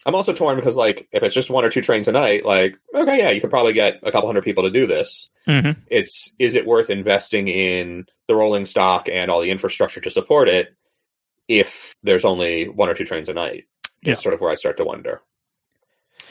[0.05, 2.77] I'm also torn because, like, if it's just one or two trains a night, like,
[2.95, 5.75] okay, yeah, you could probably get a couple hundred people to do this Mhm.
[5.87, 10.47] it's is it worth investing in the rolling stock and all the infrastructure to support
[10.47, 10.69] it
[11.49, 13.65] if there's only one or two trains a night
[14.03, 14.13] Yeah.
[14.13, 15.21] is sort of where i start to wonder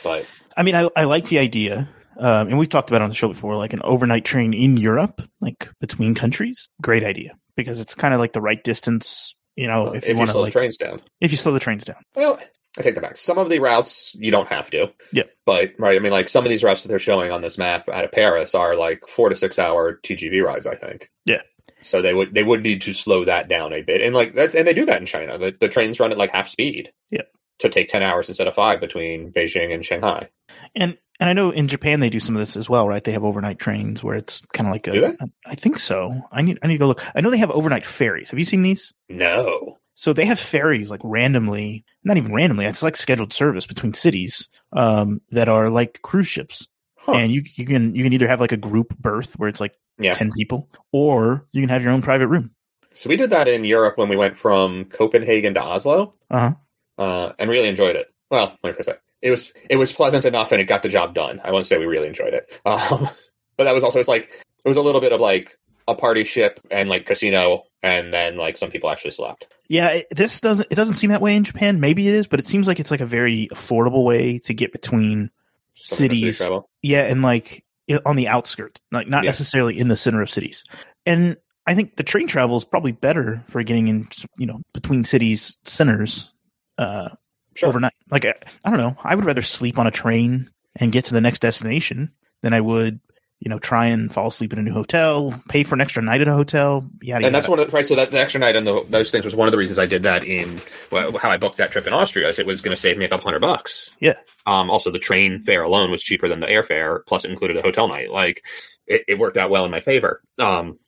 [0.03, 0.25] but
[0.57, 1.89] I mean, I, I like the idea,
[2.19, 4.77] um, and we've talked about it on the show before, like an overnight train in
[4.77, 6.69] Europe, like between countries.
[6.83, 10.13] Great idea because it's kind of like the right distance You know, if if you
[10.15, 11.01] you want to slow like, the trains down.
[11.21, 11.97] if you slow the trains down.
[12.15, 12.39] Well,
[12.79, 13.17] I take that back.
[13.17, 14.93] Some of the routes you don't have to.
[15.13, 15.25] Yeah.
[15.47, 17.89] But right, I mean, like some of these routes that they're showing on this map
[17.89, 20.67] out of Paris are like four to six hour TGV rides.
[20.67, 21.09] I think.
[21.25, 21.43] Yeah.
[21.83, 24.55] So they would they would need to slow that down a bit, and like that's
[24.55, 25.39] and they do that in China.
[25.39, 26.93] The, the trains run at like half speed.
[27.11, 27.23] Yeah.
[27.61, 30.29] To take ten hours instead of five between Beijing and Shanghai.
[30.77, 33.03] And and I know in Japan they do some of this as well, right?
[33.03, 35.17] They have overnight trains where it's kind of like a.
[35.47, 36.21] I think so.
[36.31, 37.03] I need I need to go look.
[37.15, 38.31] I know they have overnight ferries.
[38.31, 38.93] Have you seen these?
[39.09, 39.79] No.
[39.95, 42.67] So they have ferries like randomly, not even randomly.
[42.67, 47.13] It's like scheduled service between cities um, that are like cruise ships, Huh.
[47.15, 49.75] and you you can you can either have like a group berth where it's like
[49.99, 50.13] Yeah.
[50.13, 52.51] ten people, or you can have your own private room.
[52.95, 56.51] So we did that in Europe when we went from Copenhagen to Oslo, Uh
[56.99, 57.03] huh.
[57.03, 58.13] uh, and really enjoyed it.
[58.31, 60.89] Well, let me first say it was it was pleasant enough, and it got the
[60.89, 61.41] job done.
[61.45, 63.09] I won't say we really enjoyed it, um,
[63.57, 66.25] but that was also it's like it was a little bit of like a party
[66.25, 69.47] ship and like casino, and then like some people actually slept.
[69.69, 71.81] Yeah, it, this doesn't it doesn't seem that way in Japan.
[71.81, 74.73] Maybe it is, but it seems like it's like a very affordable way to get
[74.73, 75.31] between
[75.75, 76.63] Some of city cities.
[76.83, 77.65] Yeah, and like
[78.07, 79.31] on the outskirts, like not Yeah.
[79.31, 80.65] necessarily in the center of cities.
[81.07, 81.37] And
[81.67, 84.09] I think the train travel is probably better for getting in,
[84.39, 86.31] you know, between cities centers
[86.79, 87.09] uh,
[87.55, 87.69] Sure.
[87.71, 87.93] overnight.
[88.11, 88.35] Like I,
[88.65, 91.41] I don't know, I would rather sleep on a train and get to the next
[91.41, 92.13] destination
[92.43, 93.01] than I would,
[93.41, 96.21] you know, try and fall asleep in a new hotel, pay for an extra night
[96.21, 96.85] at a hotel.
[97.01, 97.87] Yeah, and that's one of the right.
[97.87, 99.87] So that the extra night and the, those things was one of the reasons I
[99.87, 100.61] did that in
[100.91, 102.29] well, how I booked that trip in Austria.
[102.29, 103.91] Is it was going to save me a couple hundred bucks.
[104.01, 104.19] Yeah.
[104.47, 104.71] Um.
[104.71, 107.89] Also, the train fare alone was cheaper than the airfare, plus it included a hotel
[107.89, 108.11] night.
[108.11, 108.43] Like
[108.87, 110.23] it, it worked out well in my favor.
[110.39, 110.79] Um.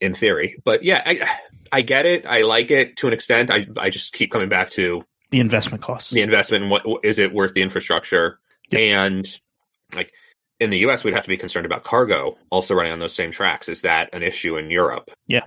[0.00, 1.28] In theory, but yeah, I
[1.72, 2.24] I get it.
[2.24, 3.50] I like it to an extent.
[3.50, 6.10] I I just keep coming back to the investment costs.
[6.10, 8.38] the investment and what is it worth the infrastructure
[8.72, 9.26] and
[9.94, 10.12] like
[10.60, 13.30] in the US we'd have to be concerned about cargo also running on those same
[13.30, 15.42] tracks is that an issue in Europe Yeah.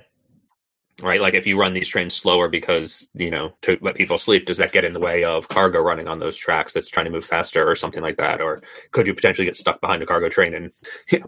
[1.02, 4.46] right like if you run these trains slower because you know to let people sleep
[4.46, 7.12] does that get in the way of cargo running on those tracks that's trying to
[7.12, 10.30] move faster or something like that or could you potentially get stuck behind a cargo
[10.30, 10.72] train and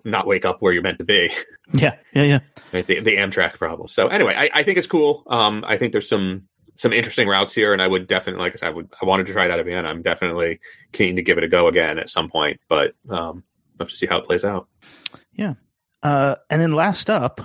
[0.05, 1.29] not wake up where you're meant to be
[1.73, 2.39] Yeah, yeah, yeah.
[2.71, 2.85] right?
[2.85, 3.87] the, the Amtrak problem.
[3.87, 5.23] So anyway, I, I think it's cool.
[5.27, 8.55] Um, I think there's some some interesting routes here, and I would definitely, like I
[8.57, 9.87] said, I would I wanted to try it out Vienna.
[9.87, 10.59] I'm definitely
[10.91, 13.43] keen to give it a go again at some point, but um,
[13.77, 14.67] we'll have to see how it plays out.
[16.01, 17.41] Uh, and then last up,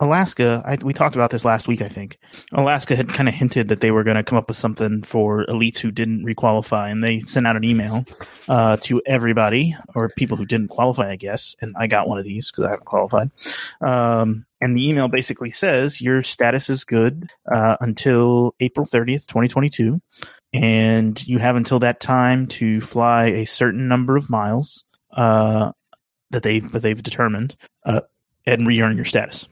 [0.00, 0.62] Alaska.
[0.66, 1.80] I, we talked about this last week.
[1.80, 2.18] I think
[2.52, 5.46] Alaska had kind of hinted that they were going to come up with something for
[5.46, 8.04] elites who didn't requalify, and they sent out an email
[8.48, 11.54] uh, to everybody or people who didn't qualify, I guess.
[11.60, 13.30] And I got one of these because I haven't qualified.
[13.80, 19.46] Um, and the email basically says your status is good uh, until April thirtieth, twenty
[19.46, 20.02] twenty two,
[20.52, 24.84] and you have until that time to fly a certain number of miles.
[25.12, 25.72] Uh,
[26.30, 28.00] that they that they've determined uh,
[28.46, 29.48] and re-earn your status.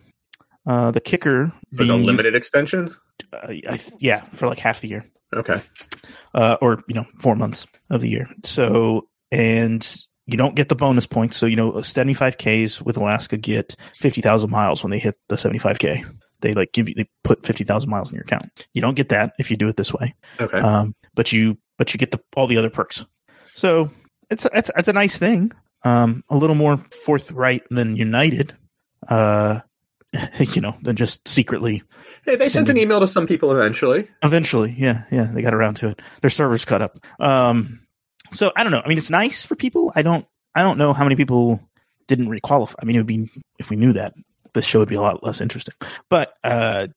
[0.67, 2.95] Uh, the kicker, There's a limited extension.
[3.33, 5.05] uh, I, yeah, for like half the year,
[5.35, 5.61] Okay,
[6.35, 8.29] uh, or you know, four months of the year.
[8.45, 9.87] So, and
[10.27, 11.37] you don't get the bonus points.
[11.37, 15.17] So, you know, seventy five Ks with Alaska get fifty thousand miles when they hit
[15.29, 16.05] the seventy five K.
[16.41, 18.67] They like give you they put fifty thousand miles in your account.
[18.73, 20.15] You don't get that if you do it this way.
[20.41, 20.59] okay.
[20.59, 23.05] Um, but you but you get the all the other perks.
[23.55, 23.91] So
[24.31, 25.53] it's it's it's a nice thing.
[25.83, 28.55] Um, a little more forthright than United.
[29.09, 29.61] Uh,
[30.39, 31.83] you know, than just secretly.
[32.25, 34.09] hey, they sent an email to some people eventually.
[34.23, 36.03] Eventually, yeah, yeah, they got around to it.
[36.21, 36.99] Their servers cut up.
[37.21, 37.81] Um,
[38.33, 38.83] so I don't know.
[38.85, 39.93] I mean, it's nice for people.
[39.95, 40.27] I don't.
[40.55, 41.61] I don't know how many people
[42.09, 42.75] didn't requalify.
[42.83, 44.15] I mean, it would be if we knew that
[44.53, 45.75] this show would be a lot less interesting.
[46.09, 46.89] But uh,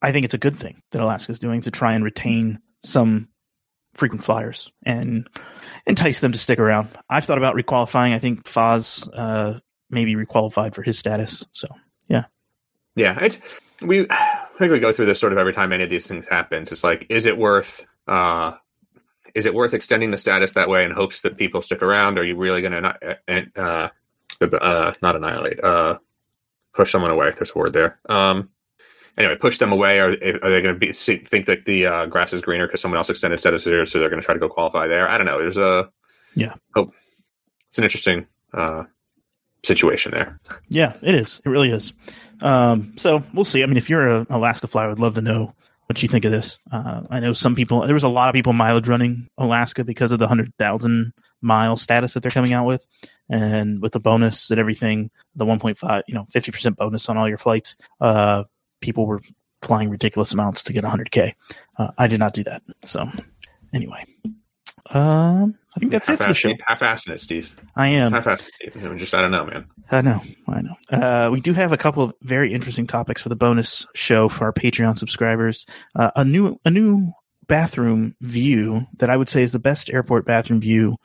[0.00, 3.28] I think it's a good thing that Alaska's doing to try and retain some
[3.94, 5.28] frequent flyers and
[5.86, 6.88] entice them to stick around.
[7.08, 8.14] I've thought about requalifying.
[8.14, 9.60] I think Foz uh,
[9.90, 11.46] maybe requalified for his status.
[11.52, 11.68] So
[12.08, 12.24] Yeah,
[12.96, 13.18] yeah.
[13.20, 13.38] it's
[13.82, 14.06] we.
[14.10, 16.70] I think we go through this sort of every time any of these things happens.
[16.70, 17.84] It's like, is it worth?
[18.06, 18.52] uh
[19.34, 22.18] Is it worth extending the status that way in hopes that people stick around?
[22.18, 23.18] Are you really going to
[23.58, 23.88] uh,
[24.42, 25.62] uh, not annihilate?
[25.62, 25.98] Uh,
[26.74, 27.30] push someone away.
[27.30, 27.98] There's a word there.
[28.08, 28.50] Um,
[29.20, 30.00] anyway, push them away.
[30.00, 32.98] Are, are they going to be think that the uh, grass is greener because someone
[32.98, 35.08] else extended status here, so they're going to try to go qualify there?
[35.08, 35.38] I don't know.
[35.38, 35.90] There's a
[36.34, 36.54] Yeah.
[36.74, 36.92] Oh,
[37.68, 38.84] it's an interesting uh,
[39.62, 40.40] situation there.
[40.68, 41.40] Yeah, it is.
[41.44, 41.92] It really is.
[42.40, 43.62] Um, so we'll see.
[43.62, 45.54] I mean, if you're an Alaska flyer, I would love to know
[45.86, 46.58] what you think of this.
[46.70, 50.12] Uh, I know some people, there was a lot of people mileage running Alaska because
[50.12, 51.12] of the 100,000
[51.42, 52.86] mile status that they're coming out with.
[53.28, 57.38] And with the bonus and everything, the 1.5, you know, 50% bonus on all your
[57.38, 58.44] flights, uh,
[58.80, 59.20] people were
[59.62, 61.34] flying ridiculous amounts to get 100K.
[61.78, 62.62] Uh, I did not do that.
[62.84, 63.08] So
[63.74, 64.04] anyway,
[64.90, 66.52] um, I think that's it for the show.
[66.66, 67.54] Half-assing it, Steve.
[67.76, 68.12] I am.
[68.12, 68.76] Half-assing it.
[68.76, 69.66] I'm just, I don't know, man.
[69.90, 70.76] I know, I know.
[70.90, 74.44] Uh, we do have a couple of very interesting topics for the bonus show for
[74.44, 75.66] our Patreon subscribers.
[75.94, 77.12] Uh, a new, a new
[77.46, 80.96] bathroom view that I would say is the best airport bathroom view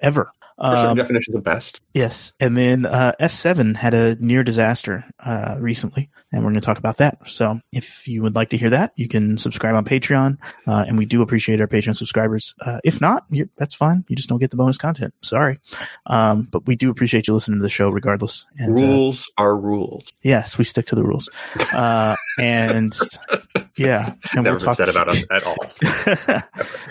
[0.00, 0.30] ever.
[0.58, 1.80] Um, definitions of best.
[1.94, 6.64] yes, and then uh, S7 had a near disaster uh, recently, and we're going to
[6.64, 7.18] talk about that.
[7.26, 10.98] So, if you would like to hear that, you can subscribe on Patreon, uh, and
[10.98, 12.54] we do appreciate our Patreon subscribers.
[12.60, 13.26] Uh, if not,
[13.56, 14.04] that's fine.
[14.08, 15.14] You just don't get the bonus content.
[15.22, 15.58] Sorry,
[16.06, 18.46] um, but we do appreciate you listening to the show regardless.
[18.58, 20.14] And, uh, rules are rules.
[20.22, 21.28] Yes, we stick to the rules.
[21.72, 22.96] Uh, and
[23.76, 25.56] yeah, and Never we'll talk said about us at all.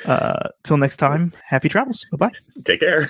[0.12, 2.06] uh, till next time, happy travels.
[2.12, 2.32] Bye bye.
[2.64, 3.10] Take care.